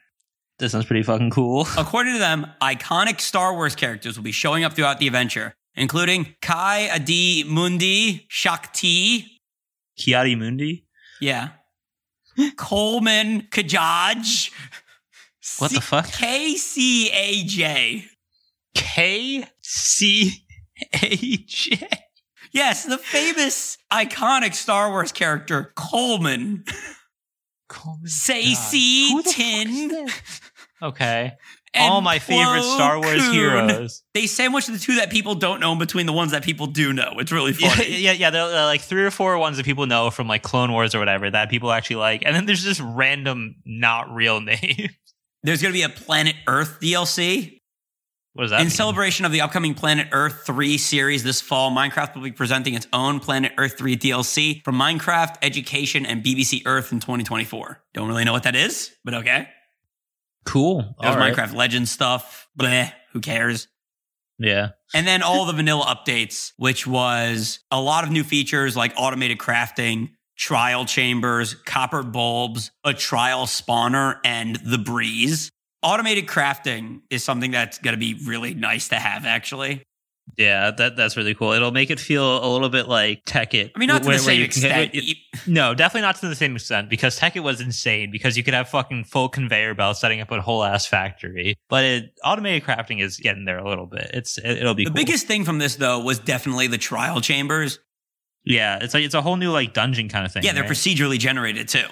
This 0.60 0.74
sounds 0.74 0.86
pretty 0.86 1.04
fucking 1.04 1.32
cool. 1.32 1.68
According 1.78 2.14
to 2.14 2.20
them, 2.20 2.48
iconic 2.62 3.20
Star 3.20 3.54
Wars 3.54 3.76
characters 3.76 4.16
will 4.16 4.24
be 4.24 4.32
showing 4.32 4.64
up 4.64 4.74
throughout 4.74 5.00
the 5.00 5.08
adventure, 5.08 5.56
including 5.76 6.36
Ki-Adi-Mundi, 6.42 8.26
Shakti, 8.28 9.42
Ki-Adi-Mundi? 9.98 10.86
Yeah. 11.20 11.50
Coleman 12.58 13.48
Kajaj. 13.50 14.52
What 15.60 15.72
the 15.72 15.82
fuck? 15.82 16.06
KCAJ. 16.08 18.06
K 18.98 19.46
C 19.62 20.34
A 21.02 21.08
J. 21.08 21.88
Yes, 22.52 22.84
the 22.86 22.98
famous 22.98 23.78
iconic 23.94 24.56
Star 24.56 24.90
Wars 24.90 25.12
character 25.12 25.72
Coleman. 25.76 26.64
Say 28.06 28.54
C 28.56 29.22
Tin. 29.24 30.08
Okay. 30.82 31.34
and 31.74 31.92
All 31.94 32.02
my 32.02 32.18
favorite 32.18 32.62
Plo 32.62 32.76
Star 32.76 33.00
Wars 33.00 33.22
Koon. 33.22 33.34
heroes. 33.34 34.04
They 34.16 34.26
sandwich 34.26 34.66
the 34.68 34.80
two 34.80 34.96
that 34.96 35.12
people 35.12 35.36
don't 35.36 35.60
know 35.60 35.74
in 35.74 35.80
between 35.80 36.06
the 36.08 36.14
ones 36.14 36.32
that 36.32 36.44
people 36.44 36.66
do 36.68 36.94
know. 36.94 37.14
It's 37.18 37.32
really 37.32 37.54
Yeah, 37.60 37.70
funny. 37.76 37.98
yeah, 38.02 38.14
yeah. 38.14 38.30
There 38.32 38.42
are 38.44 38.66
like 38.66 38.82
three 38.82 39.04
or 39.04 39.12
four 39.12 39.38
ones 39.38 39.58
that 39.58 39.66
people 39.66 39.86
know 39.86 40.10
from 40.10 40.28
like 40.28 40.42
Clone 40.44 40.72
Wars 40.72 40.96
or 40.96 41.00
whatever 41.00 41.30
that 41.30 41.50
people 41.50 41.72
actually 41.72 41.98
like, 41.98 42.24
and 42.26 42.36
then 42.36 42.46
there's 42.48 42.64
just 42.64 42.82
random 42.84 43.56
not 43.66 44.12
real 44.14 44.40
names. 44.42 44.90
There's 45.44 45.62
going 45.62 45.72
to 45.74 45.78
be 45.78 45.84
a 45.84 45.90
Planet 45.90 46.36
Earth 46.48 46.80
DLC. 46.82 47.57
What 48.38 48.44
does 48.44 48.52
that 48.52 48.60
In 48.60 48.66
mean? 48.68 48.70
celebration 48.70 49.26
of 49.26 49.32
the 49.32 49.42
upcoming 49.42 49.74
Planet 49.74 50.10
Earth 50.12 50.44
3 50.46 50.78
series 50.78 51.24
this 51.24 51.42
fall, 51.42 51.72
Minecraft 51.72 52.14
will 52.14 52.22
be 52.22 52.32
presenting 52.32 52.76
its 52.76 52.86
own 52.94 53.20
Planet 53.20 53.52
Earth 53.58 53.80
3 53.80 53.98
DLC 53.98 54.64
from 54.64 54.76
Minecraft 54.76 55.38
Education 55.42 56.06
and 56.06 56.24
BBC 56.24 56.62
Earth 56.68 56.92
in 56.92 57.00
2024. 57.00 57.82
Don't 57.96 58.08
really 58.08 58.26
know 58.26 58.34
what 58.34 58.44
that 58.44 58.56
is, 58.56 58.92
but 59.04 59.16
okay. 59.16 59.50
cool. 60.46 60.96
There's 61.02 61.16
All 61.16 61.20
right. 61.20 61.34
Minecraft 61.36 61.56
Legends 61.56 61.90
stuff. 61.90 62.48
Bleh, 62.60 62.94
who 63.12 63.22
cares? 63.22 63.70
Yeah. 64.38 64.70
And 64.94 65.08
then 65.08 65.24
all 65.24 65.46
the 65.46 65.54
vanilla 65.54 65.86
updates, 65.86 66.52
which 66.58 66.86
was 66.86 67.58
a 67.72 67.82
lot 67.82 68.04
of 68.04 68.12
new 68.12 68.24
features 68.24 68.78
like 68.78 68.94
automated 68.98 69.40
crafting, 69.40 70.12
trial 70.38 70.86
chambers, 70.86 71.56
copper 71.56 72.04
bulbs, 72.04 72.70
a 72.84 72.94
trial 72.94 73.48
spawner, 73.48 74.20
and 74.24 74.58
the 74.58 74.78
breeze. 74.78 75.52
Automated 75.84 76.26
crafting 76.28 77.02
is 77.10 77.24
something 77.24 77.52
that's 77.52 77.78
going 77.78 77.94
to 77.94 78.00
be 78.00 78.20
really 78.26 78.54
nice 78.54 78.88
to 78.90 78.96
have, 78.96 79.26
actually. 79.26 79.84
Yeah, 80.38 80.72
that 80.72 80.98
that's 80.98 81.16
really 81.16 81.34
cool. 81.34 81.54
It'll 81.54 81.72
make 81.72 81.90
it 81.90 82.00
feel 82.02 82.44
a 82.44 82.50
little 82.52 82.68
bit 82.70 82.88
like 82.90 83.24
Tekkit. 83.24 83.72
I 83.76 83.80
mean, 83.80 83.88
not 83.88 84.02
to 84.04 84.10
where- 84.10 84.18
the 84.18 84.24
same 84.24 84.42
you 84.42 84.48
can 84.50 84.66
extent. 84.92 85.06
No, 85.48 85.74
definitely 85.74 86.02
not 86.02 86.18
to 86.18 86.28
the 86.28 86.36
same 86.36 86.56
extent 86.56 86.90
because 86.90 87.18
Tekkit 87.18 87.42
was 87.44 87.62
insane 87.62 88.12
because 88.12 88.36
you 88.36 88.44
could 88.44 88.54
have 88.54 88.68
fucking 88.68 89.06
full 89.06 89.30
conveyor 89.30 89.74
belts 89.76 90.02
setting 90.02 90.20
up 90.20 90.30
a 90.32 90.42
whole 90.42 90.64
ass 90.66 90.86
factory. 90.86 91.56
But 91.70 91.86
it, 91.86 92.20
automated 92.26 92.68
crafting 92.68 93.02
is 93.02 93.16
getting 93.18 93.46
there 93.46 93.58
a 93.58 93.68
little 93.70 93.86
bit. 93.86 94.12
It's 94.14 94.38
it, 94.38 94.62
will 94.64 94.74
be 94.74 94.84
The 94.84 94.90
cool. 94.90 94.96
biggest 94.96 95.28
thing 95.28 95.46
from 95.46 95.60
this 95.60 95.76
though 95.78 96.00
was 96.00 96.20
definitely 96.20 96.68
the 96.68 96.78
trial 96.78 97.22
chambers. 97.22 97.80
Yeah, 98.44 98.80
it's 98.82 98.94
like 98.94 99.06
it's 99.06 99.14
a 99.16 99.22
whole 99.22 99.38
new 99.38 99.52
like 99.52 99.74
dungeon 99.74 100.10
kind 100.10 100.26
of 100.26 100.34
thing. 100.34 100.44
Yeah, 100.44 100.52
they're 100.52 100.64
right? 100.64 100.72
procedurally 100.72 101.20
generated 101.20 101.70
too. 101.70 101.86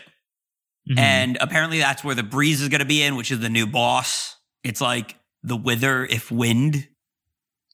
Mhm. 0.89 0.99
And 0.99 1.37
apparently 1.41 1.79
that's 1.79 2.03
where 2.03 2.15
the 2.15 2.23
breeze 2.23 2.61
is 2.61 2.69
going 2.69 2.79
to 2.79 2.85
be 2.85 3.01
in, 3.01 3.15
which 3.15 3.31
is 3.31 3.39
the 3.39 3.49
new 3.49 3.65
boss. 3.65 4.35
It's 4.63 4.81
like 4.81 5.17
the 5.43 5.55
wither 5.57 6.05
if 6.05 6.31
wind. 6.31 6.87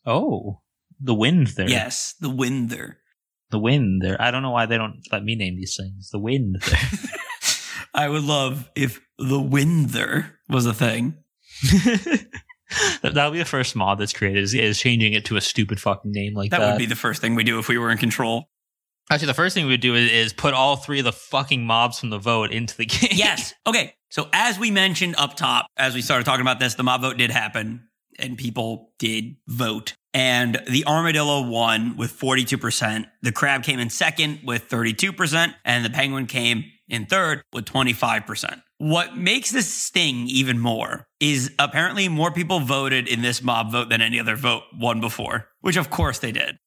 oh, 0.06 0.62
the 1.00 1.14
wind 1.16 1.48
there. 1.58 1.70
Yes, 1.70 2.14
the 2.20 2.30
wind 2.30 2.70
there. 2.70 2.98
the 3.50 3.60
wind 3.60 4.02
there. 4.02 4.22
I 4.22 4.32
don't 4.32 4.44
know 4.44 4.52
why 4.52 4.66
they 4.66 4.78
don't 4.78 5.02
let 5.12 5.24
me 5.26 5.36
name 5.36 5.56
these 5.58 5.76
things. 5.76 6.10
The 6.12 6.20
wind 6.20 6.58
there. 6.66 6.80
I 7.94 8.08
would 8.08 8.24
love 8.24 8.70
if 8.76 9.02
the 9.18 9.42
wither 9.42 10.40
was 10.48 10.66
a 10.66 10.74
thing. 10.74 11.16
that 13.02 13.14
that'll 13.14 13.32
be 13.32 13.40
the 13.40 13.46
first 13.46 13.76
mod 13.76 14.00
that's 14.00 14.14
created 14.14 14.44
is, 14.44 14.54
is 14.54 14.80
changing 14.80 15.14
it 15.14 15.26
to 15.26 15.36
a 15.36 15.42
stupid 15.42 15.80
fucking 15.80 16.12
name 16.12 16.34
like 16.34 16.52
That 16.52 16.60
that. 16.60 16.72
would 16.72 16.78
be 16.80 16.86
the 16.86 16.96
first 16.96 17.22
thing 17.22 17.36
we 17.36 17.44
do 17.44 17.60
if 17.60 17.68
we 17.68 17.78
were 17.78 17.92
in 17.92 17.98
control. 17.98 18.50
Actually, 19.12 19.28
the 19.28 19.34
first 19.34 19.54
thing 19.54 19.66
we 19.66 19.74
would 19.74 19.82
do 19.82 19.94
is, 19.94 20.10
is 20.10 20.34
put 20.34 20.54
all 20.54 20.78
three 20.78 21.00
of 21.00 21.06
the 21.06 21.12
fucking 21.12 21.66
mobs 21.66 22.00
from 22.00 22.10
the 22.10 22.18
vote 22.18 22.52
into 22.52 22.78
the 22.78 22.86
game. 22.88 23.10
Yes. 23.12 23.54
Okay. 23.68 23.94
So 24.10 24.30
as 24.32 24.58
we 24.58 24.72
mentioned 24.72 25.16
up 25.18 25.36
top, 25.36 25.68
as 25.76 25.94
we 25.94 26.02
started 26.02 26.24
talking 26.24 26.42
about 26.42 26.60
this, 26.60 26.76
the 26.76 26.84
mob 26.84 27.02
vote 27.02 27.18
did 27.18 27.30
happen 27.30 27.90
and 28.18 28.38
people 28.38 28.94
did 29.00 29.36
vote. 29.48 29.96
And 30.14 30.62
the 30.70 30.86
armadillo 30.86 31.48
won 31.48 31.98
with 31.98 32.18
42%. 32.18 33.06
The 33.22 33.32
crab 33.32 33.64
came 33.64 33.80
in 33.80 33.90
second 33.90 34.42
with 34.46 34.70
32%. 34.70 35.54
And 35.66 35.84
the 35.84 35.90
penguin 35.90 36.26
came 36.26 36.64
in 36.88 37.06
third 37.06 37.42
with 37.54 37.66
25%. 37.66 38.62
What 38.78 39.16
makes 39.16 39.52
this 39.52 39.72
sting 39.72 40.28
even 40.28 40.58
more 40.60 41.06
is 41.20 41.52
apparently 41.60 42.10
more 42.10 42.32
people 42.32 42.60
voted 42.60 43.08
in 43.08 43.22
this 43.22 43.42
mob 43.42 43.72
vote 43.72 43.90
than 43.90 44.02
any 44.02 44.20
other 44.20 44.36
vote 44.36 44.64
won 44.78 45.00
before, 45.00 45.48
which 45.62 45.78
of 45.78 45.90
course 45.90 46.20
they 46.20 46.32
did. 46.32 46.58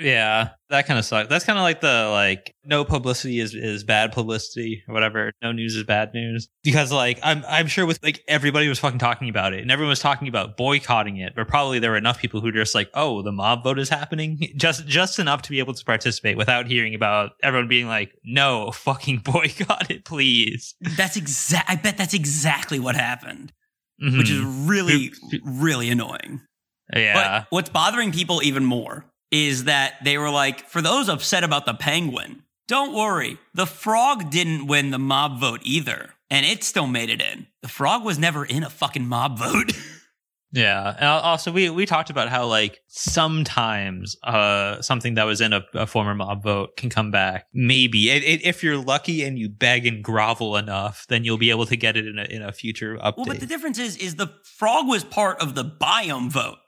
Yeah, 0.00 0.50
that 0.70 0.86
kind 0.86 0.98
of 0.98 1.04
sucks. 1.04 1.28
That's 1.28 1.44
kind 1.44 1.58
of 1.58 1.62
like 1.62 1.80
the 1.82 2.08
like 2.10 2.54
no 2.64 2.84
publicity 2.84 3.38
is 3.38 3.54
is 3.54 3.84
bad 3.84 4.12
publicity 4.12 4.82
or 4.88 4.94
whatever. 4.94 5.30
No 5.42 5.52
news 5.52 5.76
is 5.76 5.84
bad 5.84 6.14
news 6.14 6.48
because 6.64 6.90
like 6.90 7.18
I'm 7.22 7.44
I'm 7.46 7.66
sure 7.66 7.84
with 7.84 7.98
like 8.02 8.22
everybody 8.26 8.68
was 8.68 8.78
fucking 8.78 8.98
talking 8.98 9.28
about 9.28 9.52
it 9.52 9.60
and 9.60 9.70
everyone 9.70 9.90
was 9.90 10.00
talking 10.00 10.26
about 10.28 10.56
boycotting 10.56 11.18
it, 11.18 11.34
but 11.36 11.48
probably 11.48 11.80
there 11.80 11.90
were 11.90 11.96
enough 11.98 12.18
people 12.18 12.40
who 12.40 12.46
were 12.46 12.52
just 12.52 12.74
like, 12.74 12.88
oh, 12.94 13.20
the 13.22 13.32
mob 13.32 13.62
vote 13.62 13.78
is 13.78 13.90
happening, 13.90 14.38
just 14.56 14.86
just 14.86 15.18
enough 15.18 15.42
to 15.42 15.50
be 15.50 15.58
able 15.58 15.74
to 15.74 15.84
participate 15.84 16.36
without 16.38 16.66
hearing 16.66 16.94
about 16.94 17.32
everyone 17.42 17.68
being 17.68 17.86
like, 17.86 18.12
no, 18.24 18.70
fucking 18.70 19.18
boycott 19.24 19.90
it, 19.90 20.04
please. 20.06 20.74
That's 20.96 21.16
exact. 21.18 21.68
I 21.68 21.76
bet 21.76 21.98
that's 21.98 22.14
exactly 22.14 22.78
what 22.78 22.94
happened, 22.96 23.52
Mhm. 24.02 24.16
which 24.16 24.30
is 24.30 24.40
really, 24.40 25.12
really 25.44 25.90
annoying. 25.90 26.40
yeah, 26.94 27.12
But 27.40 27.46
what's 27.50 27.68
bothering 27.68 28.12
people 28.12 28.40
even 28.42 28.64
more 28.64 29.04
is 29.30 29.64
that 29.64 29.94
they 30.04 30.18
were 30.18 30.30
like, 30.30 30.68
for 30.68 30.82
those 30.82 31.08
upset 31.08 31.44
about 31.44 31.66
the 31.66 31.74
penguin, 31.74 32.42
don't 32.68 32.94
worry. 32.94 33.38
The 33.54 33.66
frog 33.66 34.30
didn't 34.30 34.66
win 34.66 34.90
the 34.90 34.98
mob 34.98 35.40
vote 35.40 35.60
either, 35.64 36.10
and 36.30 36.46
it 36.46 36.64
still 36.64 36.86
made 36.86 37.10
it 37.10 37.20
in. 37.20 37.46
The 37.62 37.68
frog 37.68 38.04
was 38.04 38.18
never 38.18 38.44
in 38.44 38.62
a 38.62 38.70
fucking 38.70 39.06
mob 39.06 39.38
vote. 39.38 39.72
Yeah, 40.52 40.96
and 40.96 41.06
also 41.06 41.52
we 41.52 41.70
we 41.70 41.86
talked 41.86 42.10
about 42.10 42.28
how 42.28 42.46
like 42.46 42.80
sometimes 42.88 44.16
uh 44.24 44.82
something 44.82 45.14
that 45.14 45.24
was 45.24 45.40
in 45.40 45.52
a, 45.52 45.62
a 45.74 45.86
former 45.86 46.14
mob 46.14 46.42
vote 46.42 46.76
can 46.76 46.90
come 46.90 47.12
back. 47.12 47.46
Maybe 47.54 48.10
it, 48.10 48.24
it, 48.24 48.44
if 48.44 48.64
you're 48.64 48.76
lucky 48.76 49.22
and 49.22 49.38
you 49.38 49.48
beg 49.48 49.86
and 49.86 50.02
grovel 50.02 50.56
enough, 50.56 51.06
then 51.08 51.22
you'll 51.22 51.38
be 51.38 51.50
able 51.50 51.66
to 51.66 51.76
get 51.76 51.96
it 51.96 52.06
in 52.06 52.18
a 52.18 52.24
in 52.24 52.42
a 52.42 52.50
future 52.52 52.96
update. 52.96 53.18
well, 53.18 53.26
but 53.26 53.40
the 53.40 53.46
difference 53.46 53.78
is, 53.78 53.96
is 53.98 54.16
the 54.16 54.32
frog 54.42 54.88
was 54.88 55.04
part 55.04 55.40
of 55.40 55.54
the 55.54 55.64
biome 55.64 56.30
vote. 56.30 56.58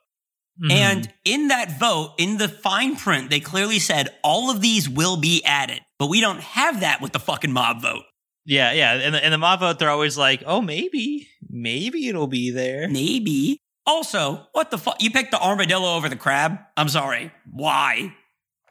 Mhm. 0.63 0.71
And 0.73 1.13
in 1.25 1.49
that 1.49 1.79
vote, 1.79 2.15
in 2.19 2.39
the 2.39 2.49
fine 2.49 2.97
print, 2.97 3.31
they 3.31 3.41
clearly 3.41 3.79
said 3.79 4.09
all 4.25 4.51
of 4.51 4.61
these 4.61 4.89
will 4.89 5.17
be 5.17 5.43
added. 5.45 5.81
But 5.99 6.09
we 6.09 6.21
don't 6.21 6.41
have 6.41 6.81
that 6.81 7.01
with 7.01 7.13
the 7.13 7.21
fucking 7.21 7.53
mob 7.53 7.81
vote. 7.83 8.03
yeah, 8.45 8.73
yeah, 8.73 8.95
and 8.95 9.15
the, 9.15 9.25
and 9.25 9.33
the 9.33 9.39
mob 9.39 9.61
vote 9.61 9.79
they're 9.79 9.89
always 9.89 10.19
like, 10.19 10.43
oh, 10.47 10.61
maybe, 10.61 11.29
maybe 11.49 12.09
it'll 12.09 12.27
be 12.27 12.51
there. 12.51 12.89
Maybe. 12.89 13.59
Also, 13.87 14.47
what 14.53 14.71
the 14.73 14.79
fuck? 14.79 15.01
You 15.03 15.11
picked 15.11 15.31
the 15.31 15.41
armadillo 15.41 15.95
over 15.95 16.09
the 16.09 16.17
crab? 16.17 16.59
I'm 16.77 16.89
sorry. 16.89 17.31
Why? 17.51 18.13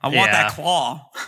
I 0.02 0.08
want 0.08 0.32
Yeah. 0.32 0.44
that 0.44 0.52
claw. 0.54 1.10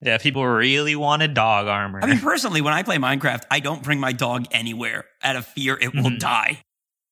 Yeah, 0.00 0.16
people 0.18 0.46
really 0.46 0.94
wanted 0.94 1.34
dog 1.34 1.66
armor. 1.66 1.98
I 2.00 2.06
mean, 2.06 2.20
personally, 2.32 2.60
when 2.60 2.72
I 2.72 2.84
play 2.84 2.98
Minecraft, 2.98 3.42
I 3.50 3.58
don't 3.58 3.82
bring 3.82 3.98
my 3.98 4.12
dog 4.12 4.44
anywhere 4.52 5.04
out 5.24 5.34
of 5.34 5.44
fear 5.44 5.76
it 5.80 5.92
will 5.92 6.10
Mhm. 6.12 6.20
die. 6.20 6.60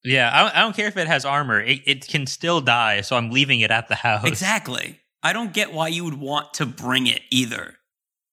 Yeah, 0.07 0.31
I 0.33 0.43
don't, 0.43 0.57
I 0.57 0.61
don't 0.61 0.77
care 0.77 0.89
if 0.89 0.97
it 0.97 1.07
has 1.07 1.25
armor; 1.25 1.61
it, 1.61 1.81
it 1.87 2.09
can 2.09 2.27
still 2.27 2.61
die. 2.61 3.03
So 3.03 3.17
I'm 3.17 3.31
leaving 3.31 3.61
it 3.61 3.71
at 3.71 3.89
the 3.89 3.95
house. 3.97 4.25
Exactly. 4.25 5.01
I 5.23 5.33
don't 5.33 5.53
get 5.53 5.73
why 5.73 5.89
you 5.89 6.05
would 6.05 6.19
want 6.19 6.55
to 6.55 6.67
bring 6.67 7.07
it 7.07 7.23
either. 7.31 7.75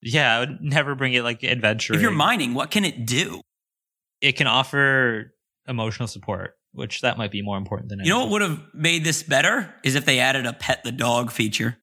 Yeah, 0.02 0.36
I 0.36 0.40
would 0.42 0.62
never 0.62 0.96
bring 0.96 1.14
it 1.14 1.24
like 1.24 1.44
adventure. 1.44 1.94
If 1.94 2.02
you're 2.02 2.12
mining, 2.12 2.54
what 2.54 2.72
can 2.72 2.86
it 2.86 3.06
do? 3.06 3.42
it 4.24 4.38
can 4.38 4.48
offer 4.48 5.34
emotional 5.68 6.08
support. 6.08 6.56
which 6.72 7.02
that 7.02 7.20
might 7.20 7.32
be 7.32 7.44
more 7.44 7.58
important 7.58 7.90
than 7.90 8.00
You 8.00 8.10
know 8.10 8.22
what 8.22 8.30
would 8.32 8.42
have 8.42 8.60
made 8.74 9.04
this 9.04 9.22
better 9.22 9.72
is 9.84 9.94
if 9.94 10.06
they 10.06 10.20
added 10.20 10.48
a 10.48 10.54
pet 10.54 10.84
the 10.84 10.92
dog 10.92 11.32
feature. 11.32 11.78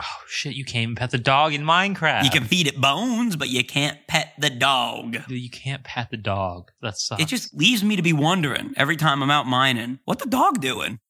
Oh 0.00 0.22
shit! 0.28 0.54
You 0.54 0.64
can't 0.64 0.82
even 0.82 0.94
pet 0.94 1.10
the 1.10 1.18
dog 1.18 1.52
in 1.52 1.62
Minecraft. 1.62 2.24
You 2.24 2.30
can 2.30 2.44
feed 2.44 2.66
it 2.66 2.80
bones, 2.80 3.34
but 3.36 3.48
you 3.48 3.64
can't 3.64 3.98
pet 4.06 4.34
the 4.38 4.50
dog. 4.50 5.16
You 5.28 5.50
can't 5.50 5.82
pet 5.82 6.10
the 6.10 6.16
dog. 6.16 6.70
That 6.80 6.96
sucks. 6.98 7.20
It 7.20 7.28
just 7.28 7.52
leaves 7.54 7.82
me 7.82 7.96
to 7.96 8.02
be 8.02 8.12
wondering 8.12 8.74
every 8.76 8.96
time 8.96 9.22
I'm 9.22 9.30
out 9.30 9.46
mining, 9.46 9.98
what 10.04 10.18
the 10.20 10.28
dog 10.28 10.60
doing? 10.60 11.00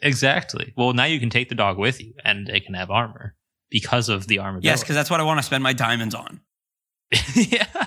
exactly. 0.00 0.72
Well, 0.76 0.92
now 0.92 1.04
you 1.06 1.18
can 1.18 1.30
take 1.30 1.48
the 1.48 1.56
dog 1.56 1.76
with 1.78 2.00
you, 2.00 2.14
and 2.24 2.48
it 2.48 2.64
can 2.64 2.74
have 2.74 2.90
armor 2.90 3.34
because 3.70 4.08
of 4.08 4.28
the 4.28 4.38
armor. 4.38 4.60
Yes, 4.62 4.80
because 4.82 4.94
that's 4.94 5.10
what 5.10 5.20
I 5.20 5.24
want 5.24 5.40
to 5.40 5.42
spend 5.42 5.62
my 5.64 5.72
diamonds 5.72 6.14
on. 6.14 6.40
yeah. 7.34 7.86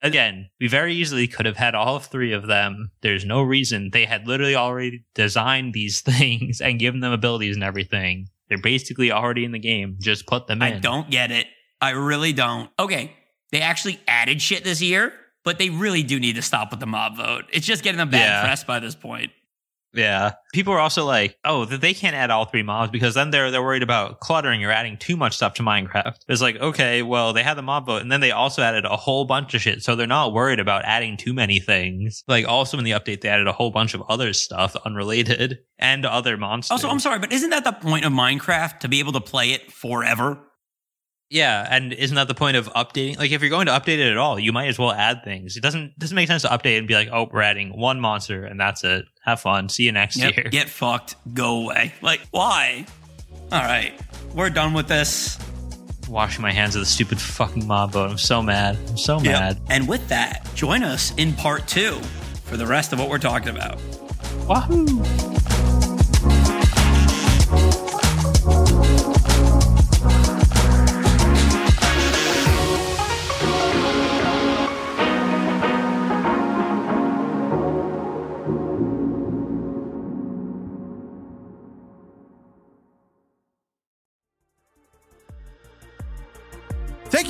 Again, 0.00 0.50
we 0.60 0.68
very 0.68 0.94
easily 0.94 1.26
could 1.26 1.46
have 1.46 1.56
had 1.56 1.74
all 1.74 1.98
three 1.98 2.32
of 2.32 2.46
them. 2.46 2.92
There's 3.00 3.24
no 3.24 3.42
reason. 3.42 3.90
They 3.92 4.04
had 4.04 4.28
literally 4.28 4.54
already 4.54 5.04
designed 5.14 5.74
these 5.74 6.00
things 6.02 6.60
and 6.60 6.78
given 6.78 7.00
them 7.00 7.12
abilities 7.12 7.56
and 7.56 7.64
everything. 7.64 8.28
They're 8.48 8.58
basically 8.58 9.12
already 9.12 9.44
in 9.44 9.52
the 9.52 9.58
game. 9.58 9.96
Just 10.00 10.26
put 10.26 10.46
them 10.46 10.62
in. 10.62 10.74
I 10.74 10.78
don't 10.78 11.10
get 11.10 11.30
it. 11.30 11.46
I 11.80 11.90
really 11.90 12.32
don't. 12.32 12.70
Okay, 12.78 13.12
they 13.52 13.60
actually 13.60 14.00
added 14.08 14.40
shit 14.42 14.64
this 14.64 14.80
year, 14.82 15.12
but 15.44 15.58
they 15.58 15.70
really 15.70 16.02
do 16.02 16.18
need 16.18 16.36
to 16.36 16.42
stop 16.42 16.70
with 16.70 16.80
the 16.80 16.86
mob 16.86 17.16
vote. 17.16 17.44
It's 17.52 17.66
just 17.66 17.82
getting 17.84 17.98
them 17.98 18.10
bad 18.10 18.20
Yeah. 18.20 18.42
press 18.42 18.64
by 18.64 18.80
this 18.80 18.94
point. 18.94 19.30
Yeah. 19.92 20.32
People 20.52 20.72
are 20.74 20.78
also 20.78 21.04
like, 21.04 21.36
oh, 21.44 21.64
they 21.64 21.94
can't 21.94 22.14
add 22.14 22.30
all 22.30 22.44
three 22.44 22.62
mobs 22.62 22.90
because 22.90 23.14
then 23.14 23.30
they're 23.30 23.50
they're 23.50 23.62
worried 23.62 23.82
about 23.82 24.20
cluttering 24.20 24.64
or 24.64 24.70
adding 24.70 24.96
too 24.96 25.16
much 25.16 25.36
stuff 25.36 25.54
to 25.54 25.62
Minecraft. 25.62 26.16
It's 26.28 26.42
like, 26.42 26.56
okay, 26.56 27.02
well, 27.02 27.32
they 27.32 27.42
had 27.42 27.54
the 27.54 27.62
mob 27.62 27.86
vote 27.86 28.02
and 28.02 28.12
then 28.12 28.20
they 28.20 28.30
also 28.30 28.62
added 28.62 28.84
a 28.84 28.96
whole 28.96 29.24
bunch 29.24 29.54
of 29.54 29.62
shit. 29.62 29.82
So 29.82 29.96
they're 29.96 30.06
not 30.06 30.32
worried 30.32 30.60
about 30.60 30.84
adding 30.84 31.16
too 31.16 31.32
many 31.32 31.58
things. 31.58 32.22
Like 32.28 32.46
also 32.46 32.78
in 32.78 32.84
the 32.84 32.92
update 32.92 33.22
they 33.22 33.28
added 33.28 33.46
a 33.46 33.52
whole 33.52 33.70
bunch 33.70 33.94
of 33.94 34.02
other 34.08 34.32
stuff 34.32 34.76
unrelated 34.84 35.58
and 35.78 36.04
other 36.04 36.36
monsters. 36.36 36.72
Also, 36.72 36.88
I'm 36.88 37.00
sorry, 37.00 37.18
but 37.18 37.32
isn't 37.32 37.50
that 37.50 37.64
the 37.64 37.72
point 37.72 38.04
of 38.04 38.12
Minecraft 38.12 38.80
to 38.80 38.88
be 38.88 39.00
able 39.00 39.12
to 39.12 39.20
play 39.20 39.52
it 39.52 39.72
forever? 39.72 40.47
Yeah, 41.30 41.66
and 41.70 41.92
isn't 41.92 42.14
that 42.14 42.26
the 42.28 42.34
point 42.34 42.56
of 42.56 42.68
updating? 42.72 43.18
Like, 43.18 43.30
if 43.32 43.42
you're 43.42 43.50
going 43.50 43.66
to 43.66 43.72
update 43.72 43.98
it 43.98 44.10
at 44.10 44.16
all, 44.16 44.38
you 44.38 44.50
might 44.52 44.68
as 44.68 44.78
well 44.78 44.92
add 44.92 45.24
things. 45.24 45.56
It 45.58 45.60
doesn't 45.62 45.98
doesn't 45.98 46.14
make 46.14 46.26
sense 46.28 46.42
to 46.42 46.48
update 46.48 46.78
and 46.78 46.88
be 46.88 46.94
like, 46.94 47.08
oh, 47.12 47.28
we're 47.30 47.42
adding 47.42 47.76
one 47.78 48.00
monster 48.00 48.44
and 48.44 48.58
that's 48.58 48.82
it. 48.82 49.04
Have 49.24 49.40
fun. 49.40 49.68
See 49.68 49.82
you 49.84 49.92
next 49.92 50.16
Yep, 50.16 50.36
year. 50.36 50.44
Get 50.50 50.70
fucked. 50.70 51.16
Go 51.34 51.64
away. 51.64 51.92
Like, 52.00 52.22
why? 52.30 52.86
All 53.52 53.60
right, 53.62 53.92
we're 54.34 54.48
done 54.50 54.72
with 54.72 54.88
this. 54.88 55.38
Washing 56.08 56.40
my 56.40 56.52
hands 56.52 56.74
of 56.74 56.80
the 56.80 56.86
stupid 56.86 57.20
fucking 57.20 57.66
mob 57.66 57.92
vote. 57.92 58.10
I'm 58.10 58.16
so 58.18 58.42
mad. 58.42 58.78
I'm 58.88 58.96
so 58.96 59.16
Yep. 59.20 59.24
mad. 59.24 59.60
And 59.68 59.86
with 59.86 60.08
that, 60.08 60.48
join 60.54 60.82
us 60.82 61.12
in 61.18 61.34
part 61.34 61.66
two 61.68 61.92
for 62.44 62.56
the 62.56 62.66
rest 62.66 62.94
of 62.94 62.98
what 62.98 63.10
we're 63.10 63.18
talking 63.18 63.50
about. 63.50 63.78
Wahoo! 64.46 64.86